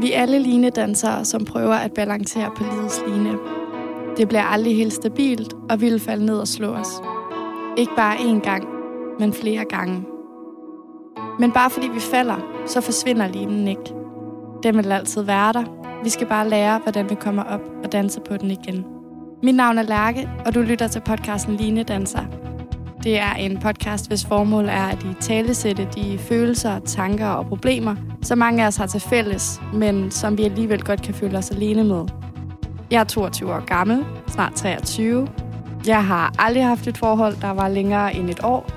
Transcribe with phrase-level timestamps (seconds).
[0.00, 3.38] Vi er alle linedansere, som prøver at balancere på livets line.
[4.16, 6.88] Det bliver aldrig helt stabilt, og vi vil falde ned og slå os.
[7.76, 8.64] Ikke bare én gang,
[9.18, 10.04] men flere gange.
[11.38, 12.36] Men bare fordi vi falder,
[12.66, 13.94] så forsvinder linen ikke.
[14.62, 15.64] Den vil altid være der.
[16.04, 18.84] Vi skal bare lære, hvordan vi kommer op og danser på den igen.
[19.42, 22.37] Mit navn er Lærke, og du lytter til podcasten Line Danser.
[23.08, 27.94] Det er en podcast, hvis formål er at i talesætte de følelser, tanker og problemer,
[28.22, 31.50] som mange af os har til fælles, men som vi alligevel godt kan føle os
[31.50, 32.04] alene med.
[32.90, 35.28] Jeg er 22 år gammel, snart 23.
[35.86, 38.70] Jeg har aldrig haft et forhold, der var længere end et år.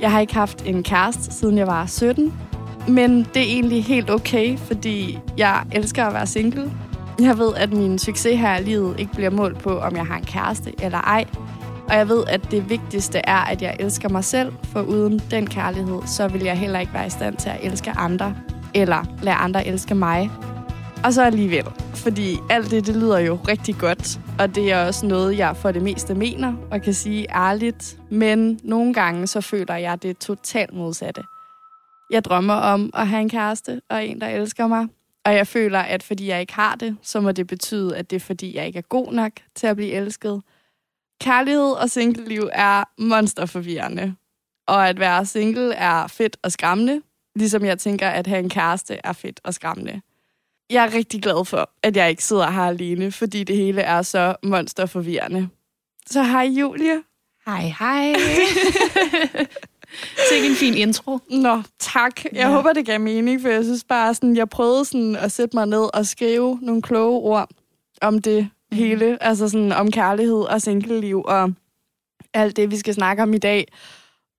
[0.00, 2.34] Jeg har ikke haft en kæreste, siden jeg var 17.
[2.88, 6.72] Men det er egentlig helt okay, fordi jeg elsker at være single.
[7.20, 10.16] Jeg ved, at min succes her i livet ikke bliver målt på, om jeg har
[10.16, 11.24] en kæreste eller ej.
[11.88, 15.46] Og jeg ved, at det vigtigste er, at jeg elsker mig selv, for uden den
[15.46, 18.36] kærlighed, så vil jeg heller ikke være i stand til at elske andre,
[18.74, 20.30] eller lade andre elske mig.
[21.04, 21.64] Og så alligevel,
[21.94, 25.72] fordi alt det, det lyder jo rigtig godt, og det er også noget, jeg for
[25.72, 30.74] det meste mener, og kan sige ærligt, men nogle gange så føler jeg det totalt
[30.74, 31.22] modsatte.
[32.10, 34.86] Jeg drømmer om at have en kæreste og en, der elsker mig,
[35.24, 38.16] og jeg føler, at fordi jeg ikke har det, så må det betyde, at det
[38.16, 40.42] er fordi, jeg ikke er god nok til at blive elsket.
[41.22, 44.14] Kærlighed og singleliv er monsterforvirrende.
[44.66, 47.02] Og at være single er fedt og skræmmende,
[47.36, 50.00] ligesom jeg tænker, at have en kæreste er fedt og skræmmende.
[50.70, 54.02] Jeg er rigtig glad for, at jeg ikke sidder her alene, fordi det hele er
[54.02, 55.48] så monsterforvirrende.
[56.06, 57.02] Så hej Julie.
[57.46, 58.14] Hej, hej.
[60.30, 61.18] Sikke en fin intro.
[61.30, 62.24] Nå, tak.
[62.24, 62.50] Jeg ja.
[62.50, 65.66] håber, det gav mening, for jeg synes bare, sådan, jeg prøvede sådan at sætte mig
[65.66, 67.48] ned og skrive nogle kloge ord
[68.00, 68.50] om det.
[68.72, 68.86] Mm-hmm.
[68.86, 69.22] hele.
[69.22, 71.52] Altså sådan om kærlighed og singleliv og
[72.34, 73.66] alt det, vi skal snakke om i dag.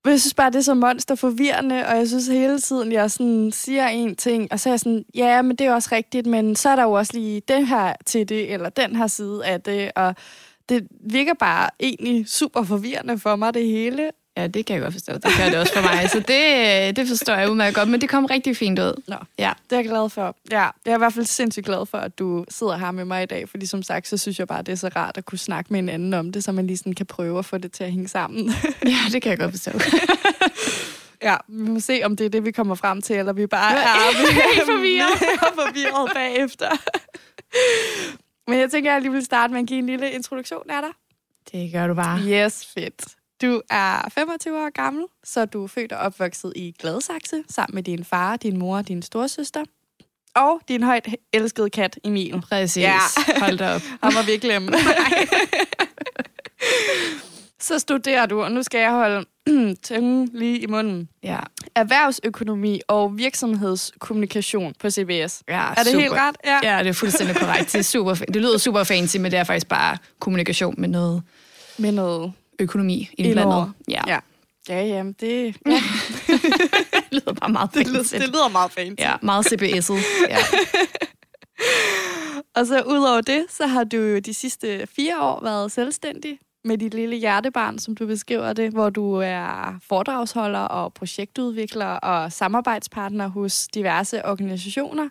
[0.04, 3.10] Men jeg synes bare, det er så monster forvirrende, og jeg synes hele tiden, jeg
[3.10, 6.26] sådan siger en ting, og så er jeg sådan, ja, men det er også rigtigt,
[6.26, 9.46] men så er der jo også lige det her til det, eller den her side
[9.46, 10.14] af det, og
[10.68, 14.10] det virker bare egentlig super forvirrende for mig, det hele.
[14.36, 15.12] Ja, det kan jeg godt forstå.
[15.12, 16.10] Det gør det også for mig.
[16.10, 19.02] Så det, det forstår jeg udmærket godt, men det kom rigtig fint ud.
[19.08, 19.52] Nå, ja.
[19.70, 20.36] det er jeg glad for.
[20.50, 23.22] Ja, jeg er i hvert fald sindssygt glad for, at du sidder her med mig
[23.22, 25.38] i dag, fordi som sagt, så synes jeg bare, det er så rart at kunne
[25.38, 27.72] snakke med en anden om det, så man lige sådan kan prøve at få det
[27.72, 28.50] til at hænge sammen.
[28.84, 29.70] ja, det kan jeg godt forstå.
[31.22, 33.74] Ja, vi må se, om det er det, vi kommer frem til, eller vi bare
[33.76, 33.86] er
[34.72, 35.40] forvirret.
[35.60, 36.70] forvirret bagefter.
[38.50, 40.82] Men jeg tænker, at jeg lige vil starte med at give en lille introduktion af
[40.82, 40.90] dig.
[41.52, 42.20] Det gør du bare.
[42.20, 43.04] Yes, fedt.
[43.44, 47.82] Du er 25 år gammel, så du er født og opvokset i Gladsaxe, sammen med
[47.82, 49.64] din far, din mor og din storsøster.
[50.34, 52.42] Og din højt elskede kat, Emil.
[52.48, 52.82] Præcis.
[52.82, 52.98] Ja.
[53.38, 53.80] Hold da op.
[54.02, 54.68] Han var vi ikke glemme.
[57.60, 59.24] så studerer du, og nu skal jeg holde
[59.88, 61.08] tungen lige i munden.
[61.22, 61.38] Ja.
[61.74, 65.42] Erhvervsøkonomi og virksomhedskommunikation på CBS.
[65.48, 66.00] Ja, er det super.
[66.00, 66.36] helt ret?
[66.44, 66.58] Ja.
[66.62, 67.72] ja, det er fuldstændig korrekt.
[67.72, 71.22] Det, er super, det lyder super fancy, men det er faktisk bare kommunikation med noget,
[71.78, 73.72] med noget økonomi indblandet.
[73.88, 74.00] Ja.
[74.06, 74.18] ja.
[74.68, 75.56] Ja, jamen, det...
[75.66, 75.72] Ja.
[76.92, 77.88] det lyder bare meget fancy.
[77.88, 79.02] Det lyder, det lyder meget fancy.
[79.02, 80.02] Ja, meget CBS'et.
[80.28, 80.38] Ja.
[82.60, 86.78] og så udover det, så har du jo de sidste fire år været selvstændig med
[86.78, 93.28] dit lille hjertebarn, som du beskriver det, hvor du er foredragsholder og projektudvikler og samarbejdspartner
[93.28, 95.08] hos diverse organisationer,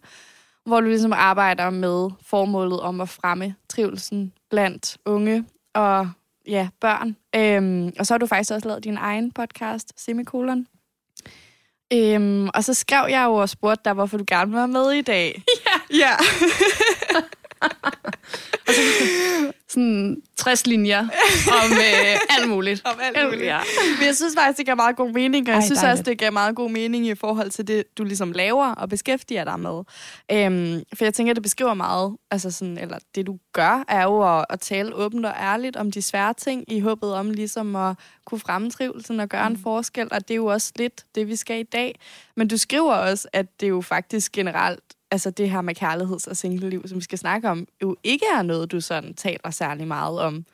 [0.66, 6.10] hvor du ligesom arbejder med formålet om at fremme trivelsen blandt unge og
[6.48, 7.16] ja, børn.
[7.36, 10.68] Øhm, og så har du faktisk også lavet din egen podcast, Semikolon.
[11.94, 14.92] Øhm, og så skrev jeg jo og spurgte dig, hvorfor du gerne vil være med
[14.92, 15.44] i dag.
[15.94, 15.98] Ja.
[16.00, 16.16] ja.
[19.68, 21.00] sådan 60 linjer
[21.48, 22.82] om øh, alt muligt.
[22.86, 23.46] Om alt muligt.
[23.46, 23.60] Ja.
[24.00, 26.00] Men jeg synes faktisk, det giver meget god mening, og jeg Ej, synes dejligt.
[26.00, 29.44] også, det giver meget god mening i forhold til det, du ligesom laver og beskæftiger
[29.44, 29.84] dig med.
[30.32, 34.38] Øhm, for jeg tænker, det beskriver meget, altså sådan, eller det du gør, er jo
[34.40, 37.96] at, at tale åbent og ærligt om de svære ting, i håbet om ligesom at
[38.26, 39.56] kunne fremme trivelsen og gøre mm.
[39.56, 42.00] en forskel, og det er jo også lidt det, vi skal i dag.
[42.36, 46.38] Men du skriver også, at det jo faktisk generelt altså det her med kærligheds- og
[46.38, 50.20] singleliv, som vi skal snakke om, jo ikke er noget, du sådan taler særlig meget
[50.20, 50.46] om.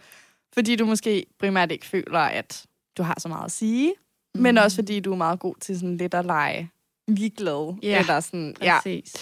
[0.53, 2.65] Fordi du måske primært ikke føler, at
[2.97, 3.94] du har så meget at sige,
[4.35, 4.41] mm.
[4.41, 6.69] men også fordi du er meget god til sådan lidt at lege
[7.07, 7.75] ligeglad.
[7.83, 9.13] Ja, eller sådan, præcis.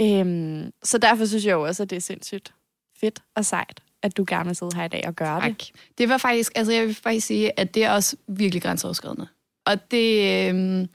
[0.00, 0.20] Ja.
[0.20, 2.54] Øhm, så derfor synes jeg jo også, at det er sindssygt
[3.00, 5.58] fedt og sejt, at du gerne vil sidde her i dag og gøre tak.
[5.58, 5.72] det.
[5.98, 9.26] Det var faktisk, altså jeg vil faktisk sige, at det er også virkelig grænseoverskridende.
[9.66, 10.48] Og det...
[10.48, 10.88] Øhm,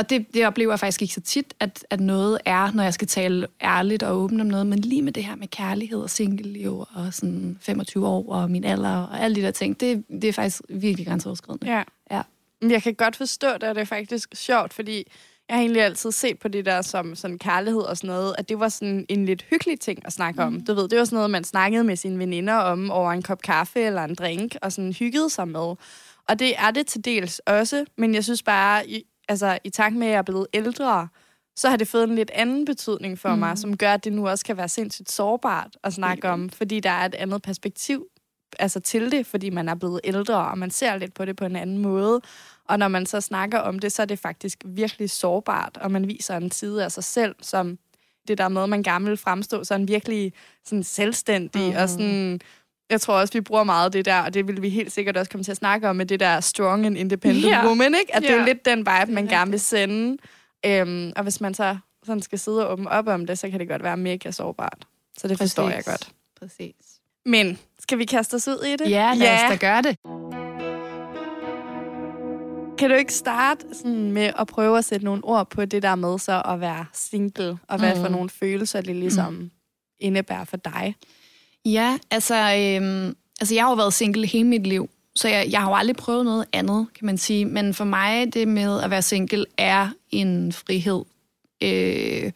[0.00, 2.94] og det, det oplever jeg faktisk ikke så tit, at, at noget er, når jeg
[2.94, 6.10] skal tale ærligt og åbent om noget, men lige med det her med kærlighed og
[6.10, 10.24] single-liv og sådan 25 år og min alder og alle de der ting, det, det
[10.24, 11.72] er faktisk virkelig grænseoverskridende.
[11.72, 11.82] Ja.
[12.10, 12.22] ja.
[12.68, 15.04] Jeg kan godt forstå det, og det er faktisk sjovt, fordi
[15.48, 18.48] jeg har egentlig altid set på det der som sådan kærlighed og sådan noget, at
[18.48, 20.46] det var sådan en lidt hyggelig ting at snakke mm.
[20.46, 20.60] om.
[20.60, 23.42] Du ved, det var sådan noget, man snakkede med sine veninder om over en kop
[23.42, 25.74] kaffe eller en drink, og sådan hyggede sig med.
[26.28, 28.84] Og det er det til dels også, men jeg synes bare,
[29.30, 31.08] altså i takt med, at jeg er blevet ældre,
[31.56, 33.38] så har det fået en lidt anden betydning for mm.
[33.38, 36.80] mig, som gør, at det nu også kan være sindssygt sårbart at snakke om, fordi
[36.80, 38.06] der er et andet perspektiv
[38.58, 41.44] altså til det, fordi man er blevet ældre, og man ser lidt på det på
[41.44, 42.20] en anden måde.
[42.68, 46.08] Og når man så snakker om det, så er det faktisk virkelig sårbart, og man
[46.08, 47.78] viser en side af sig selv, som
[48.28, 50.32] det der med, at man gerne vil fremstå sådan virkelig
[50.64, 51.76] sådan selvstændig, mm.
[51.76, 52.40] og sådan
[52.90, 55.30] jeg tror også, vi bruger meget det der, og det vil vi helt sikkert også
[55.30, 57.66] komme til at snakke om, med det der strong and independent yeah.
[57.66, 58.16] woman, ikke?
[58.16, 58.32] At yeah.
[58.32, 60.16] det er lidt den vibe, man gerne vil sende.
[60.66, 63.60] Øhm, og hvis man så sådan skal sidde og åbne op om det, så kan
[63.60, 64.86] det godt være mega sårbart.
[65.18, 65.54] Så det Præcis.
[65.54, 66.10] forstår jeg godt.
[66.40, 66.74] Præcis.
[67.26, 68.90] Men skal vi kaste os ud i det?
[68.90, 69.44] Ja, lad ja.
[69.44, 69.96] os da gøre det.
[72.78, 75.94] Kan du ikke starte sådan med at prøve at sætte nogle ord på det der
[75.94, 78.00] med så at være single, og hvad mm.
[78.00, 79.50] for nogle følelser det ligesom mm.
[80.00, 80.94] indebærer for dig?
[81.64, 85.60] Ja, altså, øhm, altså jeg har jo været single hele mit liv, så jeg, jeg
[85.60, 87.44] har jo aldrig prøvet noget andet, kan man sige.
[87.44, 91.04] Men for mig, det med at være single er en frihed.
[91.62, 92.32] Øh,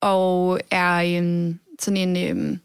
[0.00, 2.58] og er en, sådan en, øh,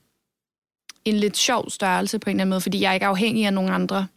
[1.06, 3.54] en lidt sjov størrelse på en eller anden måde, fordi jeg er ikke afhængig af
[3.54, 4.08] nogen andre.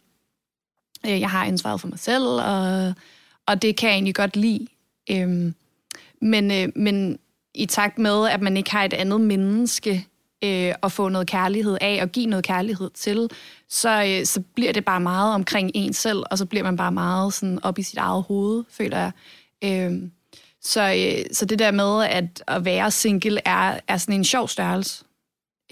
[1.05, 2.93] Øh, jeg har ansvaret for mig selv, og,
[3.45, 4.67] og det kan jeg egentlig godt lide.
[5.11, 5.51] Øh,
[6.21, 7.19] men, øh, men
[7.53, 10.07] i takt med, at man ikke har et andet menneske
[10.45, 13.29] øh, at få noget kærlighed af og give noget kærlighed til,
[13.69, 16.91] så, øh, så bliver det bare meget omkring en selv, og så bliver man bare
[16.91, 19.11] meget sådan op i sit eget hoved, føler jeg.
[19.63, 20.01] Øh,
[20.61, 24.47] så, øh, så det der med at, at være single er, er sådan en sjov
[24.47, 25.05] størrelse.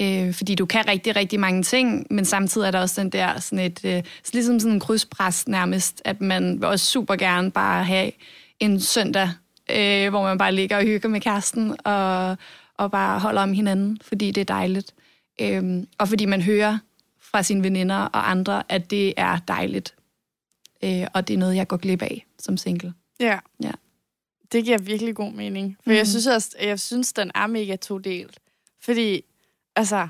[0.01, 3.39] Øh, fordi du kan rigtig, rigtig mange ting, men samtidig er der også den der
[3.39, 4.03] sådan et, øh,
[4.33, 8.11] ligesom sådan en krydspres nærmest, at man vil også super gerne bare have
[8.59, 9.29] en søndag,
[9.71, 12.37] øh, hvor man bare ligger og hygger med kæresten, og,
[12.77, 14.93] og bare holder om hinanden, fordi det er dejligt.
[15.41, 16.77] Øhm, og fordi man hører
[17.21, 19.95] fra sine veninder og andre, at det er dejligt.
[20.83, 22.93] Øh, og det er noget, jeg går glip af som single.
[23.19, 23.39] Ja.
[23.63, 23.71] ja.
[24.51, 25.77] Det giver virkelig god mening.
[25.83, 25.95] For mm.
[25.95, 28.39] jeg synes også, jeg synes, den er mega to-delt.
[28.81, 29.21] Fordi,
[29.75, 30.07] altså,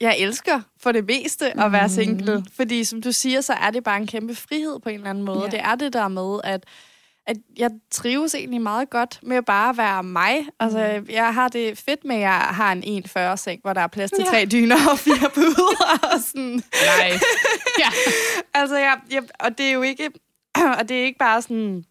[0.00, 2.38] jeg elsker for det meste at være single.
[2.38, 2.46] Mm.
[2.52, 5.24] Fordi, som du siger, så er det bare en kæmpe frihed på en eller anden
[5.24, 5.44] måde.
[5.44, 5.50] Ja.
[5.50, 6.64] Det er det der med, at
[7.26, 10.46] at jeg trives egentlig meget godt med at bare være mig.
[10.60, 11.06] Altså, mm.
[11.10, 14.10] jeg har det fedt med, at jeg har en 1,40 seng, hvor der er plads
[14.10, 14.30] til ja.
[14.30, 15.98] tre dyner og fire puder.
[16.12, 16.62] og sådan.
[16.98, 17.12] Nej.
[17.78, 17.88] Ja.
[18.60, 20.10] altså, jeg, jeg, og det er jo ikke,
[20.78, 21.84] og det er ikke bare sådan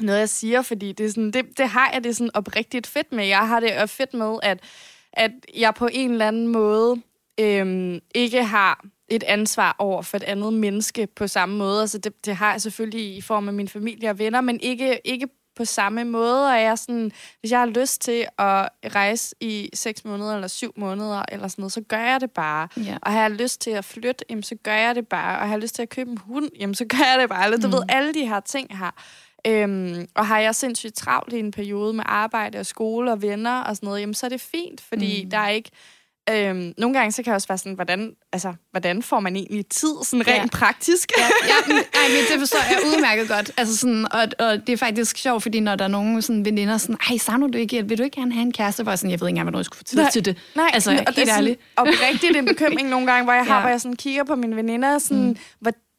[0.00, 3.12] noget, jeg siger, fordi det, er sådan, det, det har jeg det sådan oprigtigt fedt
[3.12, 3.26] med.
[3.26, 4.60] Jeg har det fedt med, at,
[5.12, 7.02] at jeg på en eller anden måde
[7.40, 11.80] øhm, ikke har et ansvar over for et andet menneske på samme måde.
[11.80, 15.00] Altså det, det har jeg selvfølgelig i form af min familie og venner, men ikke,
[15.04, 15.28] ikke
[15.58, 19.70] på samme måde, og jeg er sådan, hvis jeg har lyst til at rejse i
[19.74, 22.68] seks måneder eller syv måneder eller sådan noget, så gør jeg det bare.
[22.76, 22.96] Ja.
[23.02, 25.38] Og har jeg lyst til at flytte, jamen, så gør jeg det bare.
[25.38, 27.44] Og har jeg lyst til at købe en hund, jamen, så gør jeg det bare.
[27.44, 27.72] Eller, du mm.
[27.72, 28.90] ved, alle de her ting her.
[29.46, 33.60] Øhm, og har jeg sindssygt travlt i en periode med arbejde og skole og venner
[33.60, 35.30] og sådan noget, jamen, så er det fint, fordi mm.
[35.30, 35.70] der er ikke
[36.30, 39.66] Øhm, nogle gange så kan jeg også være sådan, hvordan, altså, hvordan får man egentlig
[39.66, 40.58] tid, sådan rent ja.
[40.58, 41.12] praktisk?
[41.18, 43.50] Ja, ja men, ej, men det forstår jeg udmærket godt.
[43.56, 46.78] Altså sådan, og, og det er faktisk sjovt, fordi når der er nogen sådan, veninder,
[46.78, 48.82] sådan, ej, savner du ikke, vil du ikke gerne have en kæreste?
[48.82, 50.36] Hvor jeg, sådan, jeg ved ikke engang, hvornår jeg skulle få tid nej, til det.
[50.56, 53.54] Nej, altså, og det er sådan, og rigtigt en bekymring nogle gange, hvor jeg har,
[53.58, 53.60] ja.
[53.60, 55.36] hvor jeg sådan kigger på mine veninder, sådan, mm.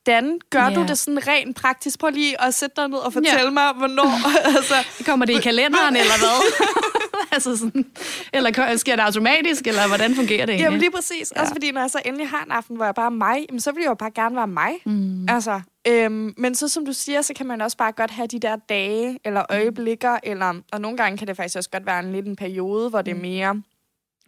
[0.04, 0.76] Hvordan gør yeah.
[0.76, 2.00] du det sådan rent praktisk?
[2.00, 3.54] Prøv lige at sætte dig ned og fortælle yeah.
[3.54, 4.12] mig, hvornår.
[4.58, 4.76] altså,
[5.06, 6.68] Kommer det i kalenderen, eller hvad?
[7.32, 7.86] altså sådan,
[8.34, 10.64] eller sker det automatisk, eller hvordan fungerer det egentlig?
[10.64, 11.34] Jamen lige præcis.
[11.36, 11.42] Ja.
[11.42, 13.60] Også fordi, når jeg så endelig har en aften, hvor jeg bare er mig, jamen,
[13.60, 14.72] så vil jeg jo bare gerne være mig.
[14.86, 15.30] Mm.
[15.30, 18.40] Altså, øhm, men så som du siger, så kan man også bare godt have de
[18.40, 19.56] der dage, eller mm.
[19.56, 22.90] øjeblikker, eller, og nogle gange kan det faktisk også godt være en lidt en periode,
[22.90, 23.22] hvor det er mm.
[23.22, 23.62] mere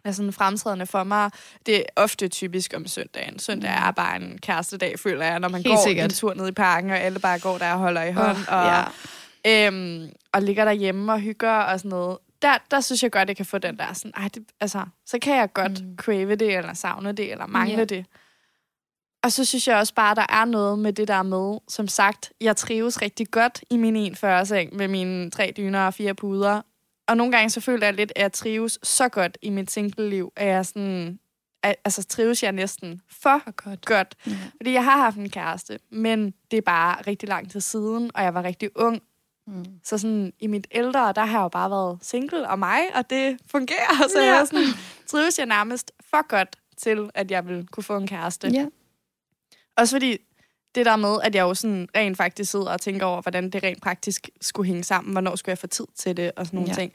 [0.04, 1.30] er sådan fremtrædende for mig.
[1.66, 3.38] Det er ofte typisk om søndagen.
[3.38, 6.04] Søndag er bare en kærestedag, føler jeg, når man Helt går sikkert.
[6.04, 8.54] en tur ned i parken, og alle bare går der og holder i hånd, oh,
[8.54, 8.84] og,
[9.44, 9.66] ja.
[9.66, 13.36] øhm, og ligger derhjemme og hygger og sådan noget der, der synes jeg godt, jeg
[13.36, 15.96] kan få den der sådan, ej, det, altså, så kan jeg godt mm.
[15.96, 17.88] crave det, eller savne det, eller mangle yeah.
[17.88, 18.06] det.
[19.22, 21.88] Og så synes jeg også bare, at der er noget med det der med, som
[21.88, 26.62] sagt, jeg trives rigtig godt i min 1,40-seng med mine tre dyner og fire puder.
[27.08, 30.32] Og nogle gange så føler jeg lidt, at jeg trives så godt i mit single-liv,
[30.36, 31.18] at jeg sådan,
[31.62, 33.84] at, altså trives jeg næsten for, for godt.
[33.84, 34.14] godt.
[34.26, 34.36] Ja.
[34.56, 38.22] Fordi jeg har haft en kæreste, men det er bare rigtig lang tid siden, og
[38.22, 39.02] jeg var rigtig ung,
[39.46, 39.64] Mm.
[39.84, 43.10] Så sådan, i mit ældre, der har jeg jo bare været single og mig, og
[43.10, 44.08] det fungerer.
[44.14, 44.26] Så ja.
[44.26, 44.66] jeg sådan,
[45.06, 48.48] trives jeg nærmest for godt til, at jeg vil kunne få en kæreste.
[48.48, 48.66] Ja.
[49.76, 50.18] Også fordi,
[50.74, 53.62] det der med, at jeg jo sådan rent faktisk sidder og tænker over, hvordan det
[53.62, 56.70] rent praktisk skulle hænge sammen, hvornår skulle jeg få tid til det, og sådan nogle
[56.70, 56.74] ja.
[56.74, 56.92] ting.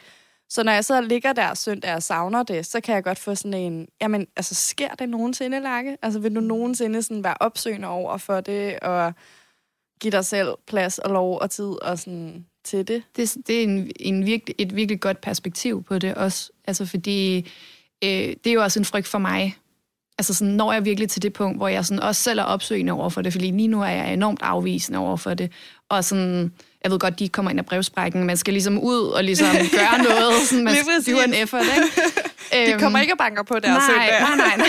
[0.49, 3.35] Så når jeg så ligger der søndag og savner det, så kan jeg godt få
[3.35, 5.97] sådan en, jamen, altså, sker det nogensinde, Lærke?
[6.01, 9.13] Altså, vil du nogensinde sådan være opsøgende over for det, og
[9.99, 13.03] give dig selv plads og lov og tid og sådan til det?
[13.15, 16.51] Det, det er en, en virkelig, et virkelig godt perspektiv på det også.
[16.67, 17.37] Altså, fordi
[18.03, 19.57] øh, det er jo også en frygt for mig,
[20.17, 22.93] altså sådan, når jeg virkelig til det punkt, hvor jeg sådan også selv er opsøgende
[22.93, 25.51] over for det, fordi lige nu er jeg enormt afvisende over for det,
[25.89, 26.51] og sådan,
[26.83, 30.03] jeg ved godt, de kommer ind af brevsprækken, man skal ligesom ud og ligesom gøre
[30.09, 32.11] noget, sådan, man skal en effort, ikke?
[32.51, 34.19] De øhm, kommer ikke og banker på deres nej, søndag.
[34.19, 34.67] Nej, nej, nej.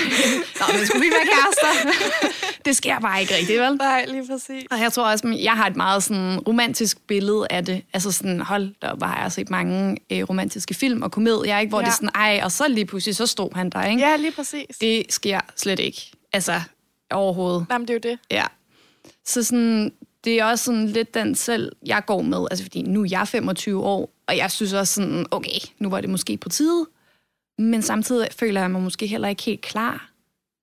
[0.61, 1.99] Nå, men skulle vi være kærester?
[2.65, 3.77] det sker bare ikke rigtigt, vel?
[3.77, 4.65] Nej, lige præcis.
[4.71, 7.83] Og jeg tror også, jeg har et meget sådan romantisk billede af det.
[7.93, 11.71] Altså sådan, hold da hvor har jeg set mange øh, romantiske film og komedier, ikke?
[11.71, 11.85] hvor ja.
[11.85, 14.03] det er sådan, ej, og så lige pludselig, så stod han der, ikke?
[14.03, 14.79] Ja, lige præcis.
[14.81, 16.11] Det sker slet ikke.
[16.33, 16.61] Altså,
[17.11, 17.67] overhovedet.
[17.71, 18.19] Jamen, det er jo det.
[18.31, 18.45] Ja.
[19.27, 19.93] Så sådan,
[20.25, 22.47] det er også sådan lidt den selv, jeg går med.
[22.51, 26.01] Altså, fordi nu er jeg 25 år, og jeg synes også sådan, okay, nu var
[26.01, 26.87] det måske på tide
[27.59, 30.11] men samtidig føler jeg mig måske heller ikke helt klar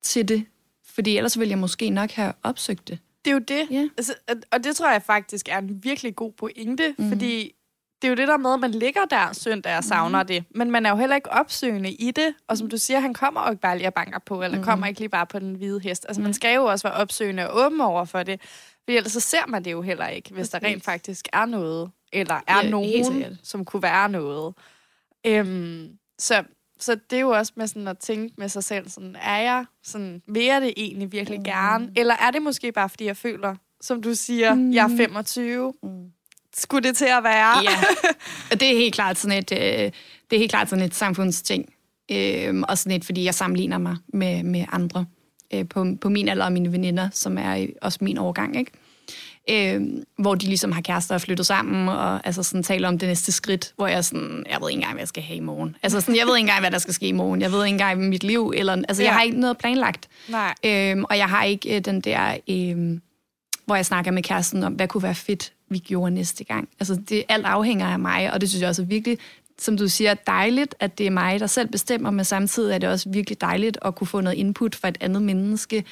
[0.03, 0.45] til det,
[0.85, 2.99] fordi ellers ville jeg måske nok have opsøgt det.
[3.25, 3.67] Det er jo det.
[3.71, 3.89] Yeah.
[3.97, 4.13] Altså,
[4.51, 7.09] og det tror jeg faktisk er en virkelig god pointe, mm.
[7.09, 7.55] fordi
[8.01, 10.27] det er jo det der med, at man ligger der søndag og savner mm.
[10.27, 13.13] det, men man er jo heller ikke opsøgende i det, og som du siger, han
[13.13, 14.63] kommer jo ikke bare lige og banker på, eller mm.
[14.63, 16.05] kommer ikke lige bare på den hvide hest.
[16.07, 18.41] Altså man skal jo også være opsøgende og åben over for det,
[18.85, 21.91] for ellers så ser man det jo heller ikke, hvis der rent faktisk er noget,
[22.13, 24.53] eller er ja, nogen, som kunne være noget.
[25.25, 25.89] Øhm,
[26.19, 26.43] så
[26.79, 29.65] så det er jo også med sådan at tænke med sig selv, sådan, er jeg
[29.83, 31.43] sådan, vil jeg det egentlig virkelig mm.
[31.43, 31.91] gerne?
[31.95, 34.73] Eller er det måske bare, fordi jeg føler, som du siger, mm.
[34.73, 35.89] jeg er 25, mm.
[36.55, 37.57] skulle det til at være?
[37.63, 37.83] Ja,
[38.51, 39.91] og det er helt klart sådan et, øh,
[40.29, 41.73] det er helt klart sådan et samfundsting.
[42.11, 45.05] Øh, og sådan et, fordi jeg sammenligner mig med, med andre
[45.53, 48.71] øh, på, på min alder og mine veninder, som er også min årgang, ikke?
[49.49, 49.81] øh,
[50.17, 53.31] hvor de ligesom har kærester og flyttet sammen, og altså sådan taler om det næste
[53.31, 55.75] skridt, hvor jeg sådan, jeg ved ikke engang, hvad jeg skal have i morgen.
[55.83, 57.41] Altså sådan, jeg ved ikke engang, hvad der skal ske i morgen.
[57.41, 59.07] Jeg ved ikke engang mit liv, eller, altså ja.
[59.07, 60.07] jeg har ikke noget planlagt.
[60.29, 60.53] Nej.
[60.65, 62.99] Øh, og jeg har ikke øh, den der, øh,
[63.65, 66.69] hvor jeg snakker med kæresten om, hvad kunne være fedt, vi gjorde næste gang.
[66.79, 69.17] Altså det, alt afhænger af mig, og det synes jeg også er virkelig
[69.59, 72.89] som du siger, dejligt, at det er mig, der selv bestemmer, men samtidig er det
[72.89, 75.85] også virkelig dejligt at kunne få noget input fra et andet menneske,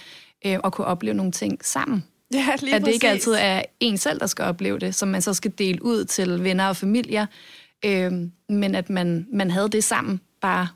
[0.46, 2.04] øh, og kunne opleve nogle ting sammen.
[2.34, 5.22] Ja, lige at det ikke altid er en selv, der skal opleve det, som man
[5.22, 7.26] så skal dele ud til venner og familier,
[7.86, 8.12] øh,
[8.50, 10.68] men at man, man havde det sammen, bare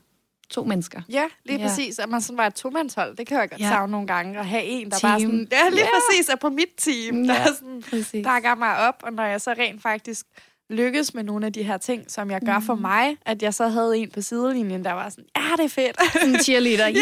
[0.50, 1.02] to mennesker.
[1.10, 1.68] Ja, lige ja.
[1.68, 2.00] præcis.
[2.00, 3.70] At man sådan var et tomandshold, det kan jeg godt ja.
[3.70, 4.40] savne nogle gange.
[4.40, 5.12] At have en, der team.
[5.12, 5.88] bare sådan, ja, lige ja.
[5.94, 8.24] præcis, er på mit team, ja, der sådan, præcis.
[8.24, 10.26] bakker mig op, og når jeg så rent faktisk
[10.70, 12.66] lykkes med nogle af de her ting, som jeg gør mm.
[12.66, 15.70] for mig, at jeg så havde en på sidelinjen, der var sådan, ja, det er
[15.70, 16.24] fedt.
[16.24, 16.88] En cheerleader,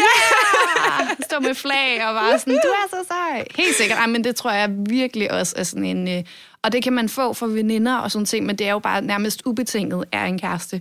[1.02, 1.16] Yeah!
[1.20, 3.46] Stå med flag og var sådan, du er så sej.
[3.54, 3.98] Helt sikkert.
[3.98, 6.08] Ej, men det tror jeg virkelig også er sådan en...
[6.08, 6.24] Øh,
[6.62, 9.02] og det kan man få for veninder og sådan ting, men det er jo bare
[9.02, 10.80] nærmest ubetinget er en kæreste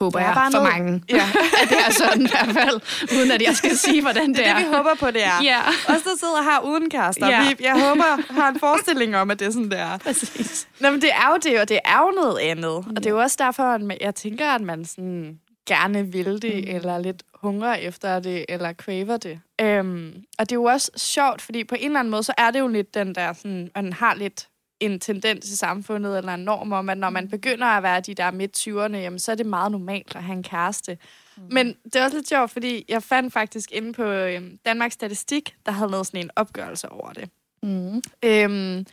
[0.00, 0.72] håber jeg, for noget.
[0.72, 1.02] mange.
[1.08, 1.28] Ja.
[1.62, 2.80] at det er sådan i hvert fald,
[3.18, 4.58] uden at jeg skal sige, hvordan det, det er.
[4.58, 5.42] Det vi håber på, det er.
[5.42, 5.60] Ja.
[5.68, 7.48] Os, der sidder her uden kærester, ja.
[7.48, 9.98] vi, jeg håber, har en forestilling om, at det er sådan, det er.
[10.06, 10.68] Præcis.
[10.80, 12.84] Nå, men det er jo det, og det er jo noget andet.
[12.86, 12.90] Ja.
[12.96, 15.38] Og det er jo også derfor, at jeg tænker, at man sådan
[15.68, 16.74] gerne vil det, mm.
[16.76, 19.40] eller lidt hungrer efter det, eller craver det.
[19.60, 22.50] Øhm, og det er jo også sjovt, fordi på en eller anden måde, så er
[22.50, 24.48] det jo lidt den der, sådan, man har lidt
[24.80, 27.30] en tendens i samfundet, eller en norm om, at når man mm.
[27.30, 30.42] begynder at være de der midt-20'erne, jamen, så er det meget normalt at have en
[30.42, 30.98] kæreste.
[31.36, 31.42] Mm.
[31.50, 35.54] Men det er også lidt sjovt, fordi jeg fandt faktisk inde på øhm, Danmarks Statistik,
[35.66, 37.30] der havde lavet sådan en opgørelse over det.
[37.62, 38.02] Mm.
[38.24, 38.86] Øhm,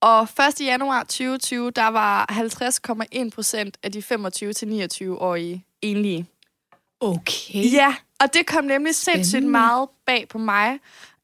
[0.00, 0.60] og 1.
[0.60, 2.26] januar 2020, der var
[3.24, 6.26] 50,1 procent af de 25-29-årige enlige.
[7.00, 7.72] Okay.
[7.72, 9.50] Ja, og det kom nemlig sindssygt Spændende.
[9.50, 10.78] meget bag på mig.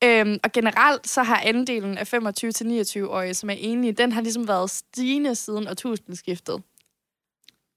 [0.05, 4.71] Øhm, og generelt så har andelen af 25-29-årige, som er enige, den har ligesom været
[4.71, 6.63] stigende siden årtusindskiftet.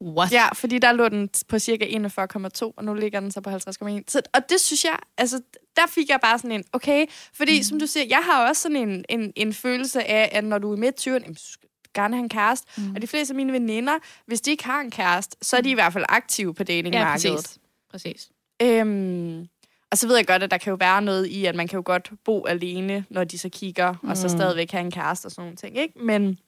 [0.01, 0.31] What?
[0.31, 3.57] Ja, fordi der lå den på cirka 41,2, og nu ligger den så på 50,1.
[4.07, 5.41] Så, og det synes jeg, altså,
[5.75, 7.63] der fik jeg bare sådan en, okay, fordi mm.
[7.63, 10.71] som du siger, jeg har også sådan en, en, en følelse af, at når du
[10.71, 12.81] er midt 20'erne, du skal gerne have en kæreste.
[12.81, 12.95] Mm.
[12.95, 13.93] Og de fleste af mine veninder,
[14.25, 17.25] hvis de ikke har en kæreste, så er de i hvert fald aktive på datingmarkedet.
[17.25, 17.59] Ja, præcis.
[17.91, 18.29] præcis.
[18.61, 19.47] Øhm,
[19.91, 21.77] og så ved jeg godt, at der kan jo være noget i, at man kan
[21.77, 24.09] jo godt bo alene, når de så kigger, mm.
[24.09, 24.29] og så mm.
[24.29, 25.99] stadigvæk have en kæreste og sådan nogle ting, ikke?
[25.99, 26.39] Men,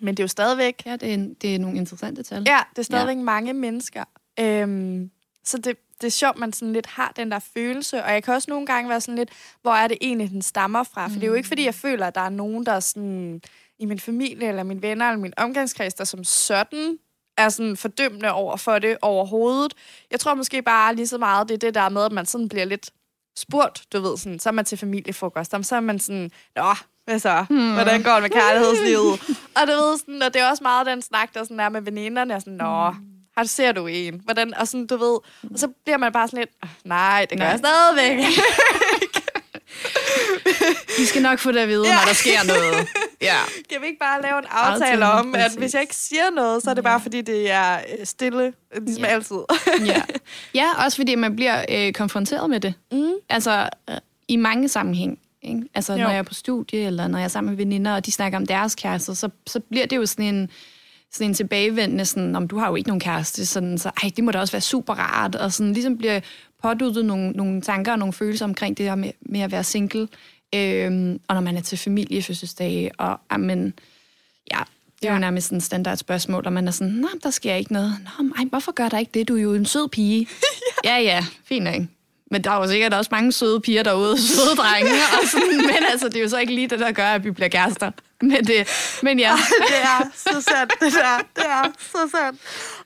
[0.00, 0.82] men det er jo stadigvæk...
[0.86, 2.42] Ja, det er, det er nogle interessante tal.
[2.46, 3.22] Ja, det er stadigvæk ja.
[3.22, 4.04] mange mennesker.
[4.40, 5.10] Øhm,
[5.44, 8.34] så det, det er sjovt, man sådan lidt har den der følelse, og jeg kan
[8.34, 9.30] også nogle gange være sådan lidt,
[9.62, 11.06] hvor er det egentlig, den stammer fra?
[11.06, 11.14] For mm.
[11.14, 13.40] det er jo ikke, fordi jeg føler, at der er nogen, der er sådan
[13.78, 16.98] i min familie, eller mine venner, eller min omgangskreds, der som sådan
[17.38, 19.74] er sådan fordømmende over for det overhovedet.
[20.10, 22.48] Jeg tror måske bare lige så meget, det er det der med, at man sådan
[22.48, 22.90] bliver lidt
[23.36, 27.18] spurgt, du ved, sådan, så er man til familiefrokost, så er man sådan, nå, hvad
[27.18, 27.44] så?
[27.50, 27.72] Hmm.
[27.72, 29.12] Hvordan går det med kærlighedslivet?
[29.56, 31.80] og du ved, sådan, og det er også meget den snak, der sådan er med
[31.82, 32.94] veninderne, og sådan, nå,
[33.36, 34.20] har ser du en?
[34.24, 35.18] Hvordan, og sådan, du ved,
[35.52, 37.50] og så bliver man bare sådan lidt, "Ah, nej, det gør Nej.
[37.50, 38.18] jeg stadigvæk.
[40.98, 41.94] Vi skal nok få det at vide, Ja.
[41.94, 42.88] når der sker noget.
[43.22, 43.36] Ja.
[43.72, 45.58] kan vi ikke bare lave en aftale Aftale, om, at præcis.
[45.58, 49.04] hvis jeg ikke siger noget, så er det bare, fordi det er øh, stille, ligesom
[49.04, 49.10] Ja.
[49.10, 49.36] altid.
[49.86, 50.02] ja.
[50.54, 52.74] ja, også fordi man bliver øh, konfronteret med det.
[52.92, 53.10] Mm.
[53.28, 53.96] Altså, øh,
[54.28, 55.18] i mange sammenhæng.
[55.42, 55.62] Ikke?
[55.74, 55.98] Altså, Jo.
[55.98, 58.38] når jeg er på studie, eller når jeg er sammen med veninder, og de snakker
[58.38, 60.50] om deres kærester, så, så bliver det jo sådan en,
[61.12, 64.24] sådan en tilbagevendende, sådan, om du har jo ikke nogen kæreste, sådan, så ej, det
[64.24, 66.20] må da også være super rart, og sådan ligesom bliver
[66.62, 70.08] påduttet nogle, nogle tanker og nogle følelser omkring det her med, med at være single,
[70.54, 73.74] øhm, og når man er til familiefødselsdage, og amen,
[74.52, 74.58] ja,
[75.00, 75.18] det er jo Ja.
[75.20, 77.96] nærmest sådan et standard spørgsmål, og man er sådan, nej, der sker ikke noget.
[78.04, 79.28] Nå, men ej, hvorfor gør der ikke det?
[79.28, 80.28] Du er jo en sød pige.
[80.84, 81.88] ja, ja, fint ikke?
[82.32, 84.90] Men der er jo sikkert også mange søde piger derude, søde drenge,
[85.22, 87.30] og sådan, men altså, det er jo så ikke lige det, der gør, at vi
[87.30, 87.90] bliver kærester.
[88.22, 88.68] Men, det,
[89.02, 89.36] men ja,
[89.68, 91.18] det er så sandt, det der.
[91.36, 92.40] Det er så sandt.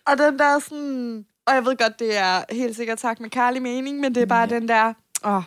[0.07, 1.25] Og den der sådan...
[1.47, 4.27] Og jeg ved godt, det er helt sikkert sagt med kærlig mening, men det er
[4.27, 4.93] bare den der...
[5.25, 5.43] Åh,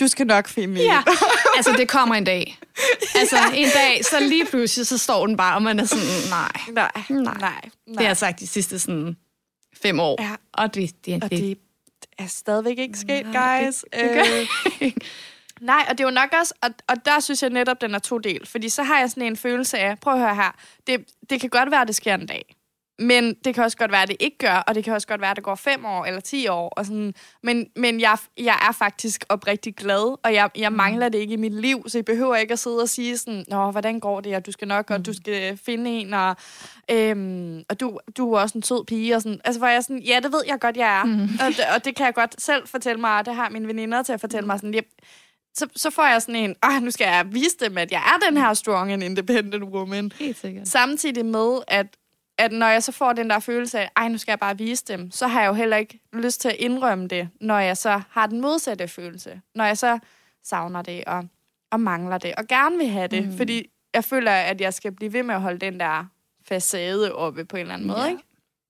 [0.00, 0.98] du skal nok finde ja.
[0.98, 1.04] en.
[1.56, 2.58] altså det kommer en dag.
[3.14, 6.52] Altså en dag, så lige pludselig, så står den bare, og man er sådan, nej.
[6.72, 7.34] Nej, Nej.
[7.40, 7.60] nej.
[7.86, 9.16] Det har jeg sagt de sidste sådan
[9.82, 10.22] fem år.
[10.22, 10.36] Ja.
[10.52, 11.58] Og det, det, Og det, det
[12.18, 13.84] er stadigvæk ikke sket, Nej, guys.
[13.92, 14.22] det, det gør
[14.80, 14.92] Øh,
[15.60, 17.98] Nej, og det er jo nok også, og, og der synes jeg netop, den er
[17.98, 18.46] to del.
[18.46, 21.50] Fordi så har jeg sådan en følelse af, prøv at høre her, det, det kan
[21.50, 22.56] godt være, at det sker en dag.
[22.98, 25.20] Men det kan også godt være, at det ikke gør, og det kan også godt
[25.20, 26.68] være, at det går fem år eller ti år.
[26.68, 27.14] Og sådan.
[27.42, 31.36] Men, men jeg, jeg er faktisk oprigtig glad, og jeg, jeg mangler det ikke i
[31.36, 34.36] mit liv, så I behøver ikke at sidde og sige sådan, Nå, hvordan går det,
[34.36, 36.36] og du skal nok, og du skal finde en, og,
[36.90, 39.16] øhm, og du, du er også en sød pige.
[39.16, 39.40] Og sådan.
[39.44, 41.04] Altså, hvor jeg sådan, ja, det ved jeg godt, jeg er.
[41.04, 41.22] Mm.
[41.22, 44.02] Og, det, og det kan jeg godt selv fortælle mig, og det har mine veninder
[44.02, 44.86] til at fortælle mig sådan, yep,
[45.54, 48.30] så, så får jeg sådan en, ah, nu skal jeg vise dem, at jeg er
[48.30, 50.12] den her strong and independent woman.
[50.18, 50.68] Helt sikkert.
[50.68, 51.86] Samtidig med, at,
[52.38, 54.84] at når jeg så får den der følelse af, ej, nu skal jeg bare vise
[54.88, 58.00] dem, så har jeg jo heller ikke lyst til at indrømme det, når jeg så
[58.10, 59.40] har den modsatte følelse.
[59.54, 59.98] Når jeg så
[60.44, 61.24] savner det og,
[61.72, 63.26] og mangler det, og gerne vil have det.
[63.26, 63.36] Mm.
[63.36, 66.04] Fordi jeg føler, at jeg skal blive ved med at holde den der
[66.48, 68.08] facade oppe på en eller anden måde, Ja.
[68.08, 68.22] ikke?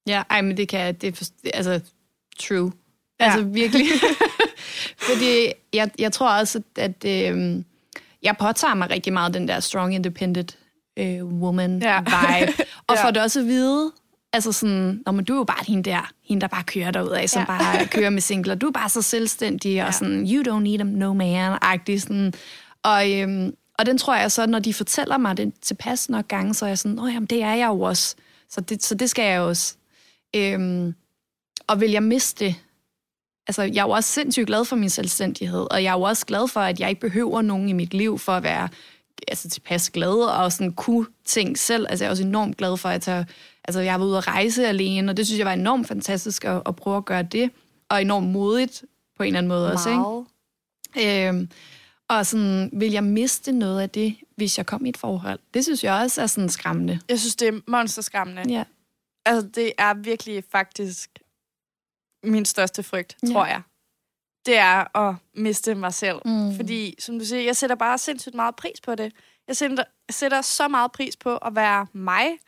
[0.06, 1.24] Ja, ej, men det kan det er for,
[1.54, 1.80] altså
[2.38, 2.72] true.
[3.20, 3.24] Ja.
[3.24, 3.86] Altså virkelig.
[5.08, 7.62] Fordi jeg, jeg tror også, at øh,
[8.22, 10.58] jeg påtager mig rigtig meget den der strong independent
[10.98, 11.98] øh, woman Ja.
[12.88, 13.04] Og Ja.
[13.06, 13.92] får det også at vide,
[14.32, 17.08] altså sådan, Nå, men du er jo bare hende der, hende der bare kører derud
[17.10, 17.46] af, som Ja.
[17.46, 18.54] bare kører med singler.
[18.54, 19.92] Du er bare så selvstændig, og Ja.
[19.92, 22.02] sådan, you don't need a no man-agtig.
[22.02, 22.32] Sådan.
[22.82, 26.54] Og, øhm, og den tror jeg så, når de fortæller mig det tilpas nok gange,
[26.54, 28.14] så er jeg sådan, åh jamen, det er jeg jo også.
[28.50, 29.74] Så det, så det skal jeg også.
[30.36, 30.94] Øhm,
[31.66, 32.54] og vil jeg miste det?
[33.46, 36.26] Altså, jeg er jo også sindssygt glad for min selvstændighed, og jeg er jo også
[36.26, 38.68] glad for, at jeg ikke behøver nogen i mit liv for at være
[39.28, 41.86] altså, tilpas glad og sådan kunne ting selv.
[41.88, 43.24] Altså, jeg er også enormt glad for, at jeg,
[43.64, 46.44] altså, jeg har været ude at rejse alene, og det synes jeg var enormt fantastisk
[46.44, 47.50] at, at prøve at gøre det,
[47.88, 48.84] og enormt modigt
[49.16, 49.88] på en eller anden måde også.
[49.88, 50.00] Ikke?
[50.00, 51.28] Meget.
[51.34, 51.48] Øhm,
[52.08, 55.38] og sådan, vil jeg miste noget af det, hvis jeg kom i et forhold?
[55.54, 57.00] Det synes jeg også er sådan skræmmende.
[57.08, 58.42] Jeg synes, det er monsterskræmmende.
[58.48, 58.64] Ja.
[59.26, 61.18] Altså, det er virkelig faktisk
[62.24, 63.32] min største frygt, Ja.
[63.32, 63.62] tror jeg.
[64.46, 66.18] Det er at miste mig selv.
[66.24, 66.56] Mm.
[66.56, 69.12] Fordi, som du siger, jeg sætter bare sindssygt meget pris på det.
[69.48, 72.38] Jeg sætter, sætter så meget pris på at være mig,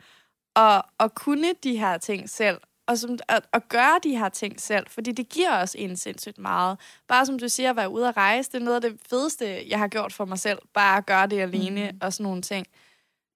[0.55, 2.61] og at kunne de her ting selv.
[2.89, 6.39] Og som, at, at gøre de her ting selv, fordi det giver os en sindssygt
[6.39, 6.79] meget.
[7.09, 9.69] Bare som du siger, at være ude at rejse, det er noget af det fedeste,
[9.69, 10.59] jeg har gjort for mig selv.
[10.75, 11.99] Bare at gøre det alene mm.
[12.03, 12.67] og sådan nogle ting.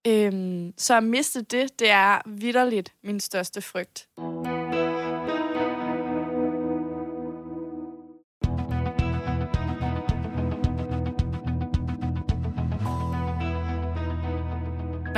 [0.07, 4.09] Øhm, så at miste det, det er vidderligt min største frygt.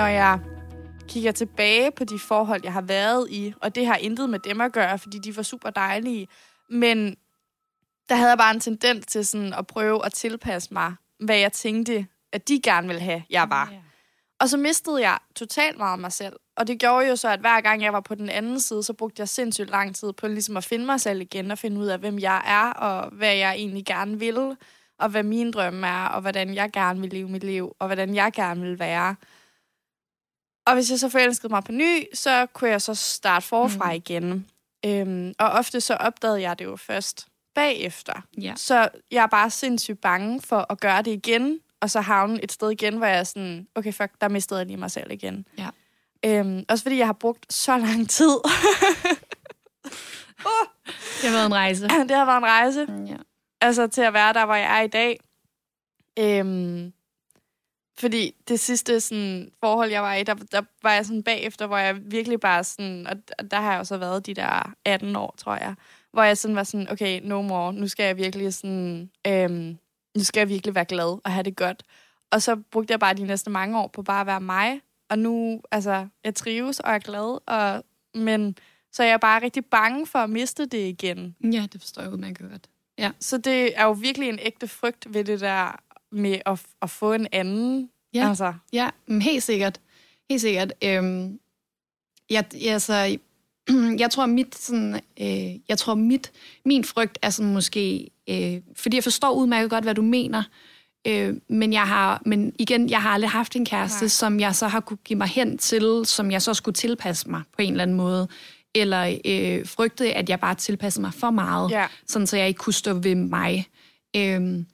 [0.02, 0.38] Når jeg
[1.08, 4.60] kigger tilbage på de forhold, jeg har været i, og det har intet med dem
[4.60, 6.28] at gøre, fordi de var super dejlige,
[6.70, 7.16] men
[8.08, 11.52] der havde jeg bare en tendens til sådan at prøve at tilpasse mig, hvad jeg
[11.52, 13.72] tænkte, at de gerne ville have, jeg var.
[14.40, 16.36] Og så mistede jeg totalt meget mig selv.
[16.56, 18.92] Og det gjorde jo så, at hver gang jeg var på den anden side, så
[18.92, 21.86] brugte jeg sindssygt lang tid på ligesom at finde mig selv igen, og finde ud
[21.86, 24.56] af, hvem jeg er, og hvad jeg egentlig gerne vil,
[24.98, 28.14] og hvad mine drømme er, og hvordan jeg gerne vil leve mit liv, og hvordan
[28.14, 29.16] jeg gerne vil være.
[30.66, 33.96] Og hvis jeg så forelskede mig på ny, så kunne jeg så starte forfra mm.
[33.96, 34.46] igen.
[34.86, 38.12] Øhm, og ofte så opdagede jeg det jo først bagefter.
[38.40, 38.52] Ja.
[38.56, 42.52] Så jeg er bare sindssygt bange for at gøre det igen, og så havne et
[42.52, 45.46] sted igen, hvor jeg er sådan, okay, fuck, der mistede jeg lige mig selv igen.
[45.58, 45.68] Ja.
[46.24, 48.36] Øhm, også fordi jeg har brugt så lang tid.
[51.22, 51.88] Det har været en rejse.
[52.08, 53.16] det har været en rejse, Ja.
[53.60, 55.20] altså til at være der, hvor jeg er i dag.
[56.18, 56.92] Øhm,
[57.98, 61.76] fordi det sidste sådan, forhold, jeg var i, der, der var jeg sådan bagefter, hvor
[61.76, 63.16] jeg virkelig bare sådan, og
[63.50, 65.74] der har jeg også været de der 18 år, tror jeg,
[66.12, 69.78] hvor jeg sådan var sådan, okay, no more, nu skal jeg virkelig sådan, øhm,
[70.16, 71.82] nu skal jeg virkelig være glad og have det godt.
[72.30, 75.18] Og så brugte jeg bare de næste mange år på bare at være mig, og
[75.18, 78.56] nu, altså, jeg trives og er glad, og, men
[78.92, 81.36] så er jeg bare rigtig bange for at miste det igen.
[81.52, 82.68] Ja, det forstår jeg udmærket godt.
[82.98, 83.10] Ja.
[83.20, 85.80] Så det er jo virkelig en ægte frygt ved det der
[86.12, 87.88] med at, at få en anden.
[88.14, 89.80] Ja, Altså, ja helt sikkert.
[90.30, 90.72] Helt sikkert.
[90.84, 91.38] Øhm,
[92.30, 93.18] jeg, altså,
[94.02, 96.32] jeg tror, mit, sådan, øh, jeg tror mit,
[96.64, 100.42] min frygt er sådan måske, øh, fordi jeg forstår udmærket godt, hvad du mener,
[101.06, 104.08] øh, men, jeg har, men igen, jeg har aldrig haft en kæreste, Nej.
[104.08, 107.42] som jeg så har kunne give mig hen til, som jeg så skulle tilpasse mig
[107.56, 108.28] på en eller anden måde
[108.74, 111.86] eller øh, frygtede, at jeg bare tilpassede mig for meget, Ja.
[112.06, 113.66] sådan så jeg ikke kunne stå ved mig.
[114.16, 114.66] Øhm,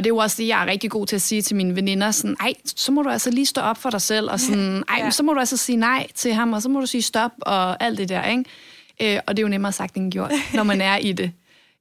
[0.00, 1.76] og det er jo også det, jeg er rigtig god til at sige til mine
[1.76, 4.84] veninder, sådan, ej, så må du altså lige stå op for dig selv, og sådan,
[4.88, 5.10] ej, Ja.
[5.10, 7.82] så må du altså sige nej til ham, og så må du sige stop, og
[7.84, 8.44] alt det der, ikke?
[9.02, 11.32] Øh, og det er jo nemmere sagt end gjort, når man er i det.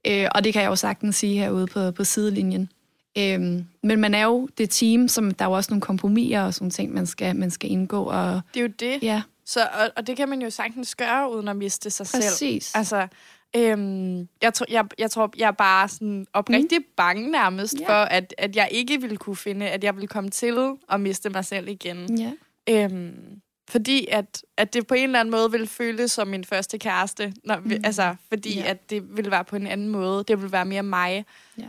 [0.08, 2.70] Øh, og det kan jeg jo sagtens sige herude på, på sidelinjen.
[3.18, 6.54] Øhm, men man er jo det team, som der er jo også nogle kompromiser og
[6.54, 8.04] sådan ting, man skal, man skal indgå.
[8.04, 9.00] Og, det er jo det.
[9.02, 12.24] ja, Så, og, og det kan man jo sagtens gøre, uden at miste sig selv.
[12.24, 12.72] præcis.
[12.76, 13.08] Altså,
[13.56, 16.86] øhm, jeg, tror, jeg, jeg tror, jeg er bare sådan oprigtig mm.
[16.98, 17.88] bange nærmest Ja.
[17.90, 21.30] for, at, at jeg ikke ville kunne finde, at jeg ville komme til at miste
[21.30, 22.18] mig selv igen.
[22.18, 22.32] Ja.
[22.70, 26.78] Øhm, fordi at, at det på en eller anden måde ville føles som min første
[26.78, 27.34] kæreste.
[27.44, 27.72] Når, Mm.
[27.84, 28.70] Altså, fordi Ja.
[28.70, 30.24] at det ville være på en anden måde.
[30.28, 31.26] Det ville være mere mig.
[31.58, 31.66] Ja.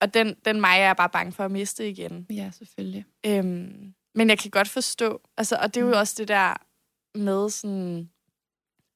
[0.00, 2.26] Og den, den mig er jeg bare bange for at miste igen.
[2.30, 3.04] ja, selvfølgelig.
[3.26, 5.98] Øhm, men jeg kan godt forstå, altså, og det er jo Mm.
[5.98, 6.54] også det der
[7.14, 8.10] med sådan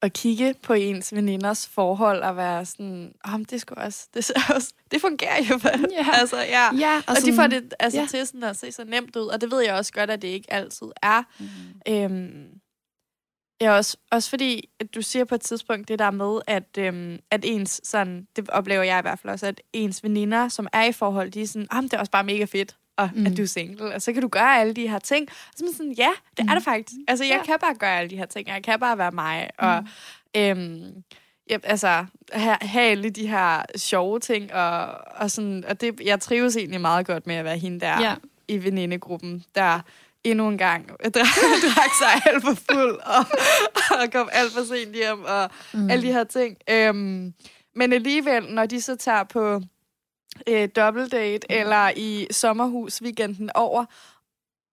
[0.01, 4.73] at kigge på ens veninders forhold og være sådan, om det skulle også, det, også,
[4.91, 5.59] det fungerer jo.
[5.63, 6.05] vel?" Ja.
[6.13, 6.75] altså, ja.
[6.75, 8.07] Ja, Og, og de får det altså, ja.
[8.07, 10.27] til sådan at se så nemt ud, og det ved jeg også godt, at det
[10.27, 11.23] ikke altid er.
[11.39, 11.93] Mm.
[11.93, 12.59] Øhm,
[13.61, 17.19] ja, også, også fordi, at du siger på et tidspunkt det der med, at, øhm,
[17.31, 20.83] at ens, sådan, det oplever jeg i hvert fald også, at ens veninder, som er
[20.83, 23.19] i forhold, de er sådan, oh, det er også bare mega fedt, og Mm.
[23.19, 23.25] mm.
[23.25, 25.27] at du er single, og så kan du gøre alle de her ting.
[25.29, 26.97] Og så er man sådan, ja, det er det faktisk.
[27.07, 27.37] Altså, jeg Mm.
[27.37, 27.41] Ja.
[27.41, 27.45] Mm.
[27.45, 29.83] kan bare gøre alle de her ting, jeg kan bare være mig, og
[30.37, 31.03] øhm,
[31.49, 36.19] ja, altså, have, have alle de her sjove ting, og, og, sådan, og det, jeg
[36.19, 38.15] trives egentlig meget godt med at være hende der Ja.
[38.47, 39.79] i venindegruppen, der
[40.23, 40.89] endnu en gang
[41.75, 43.25] drak sig alt for fuld, og,
[44.01, 45.89] og kom alt for sent hjem, og mm.
[45.89, 46.57] alle de her ting.
[46.69, 47.33] Øhm,
[47.75, 49.61] men alligevel, når de så tager på
[50.47, 51.55] øh, double date, mm.
[51.55, 53.85] eller i sommerhus weekenden over,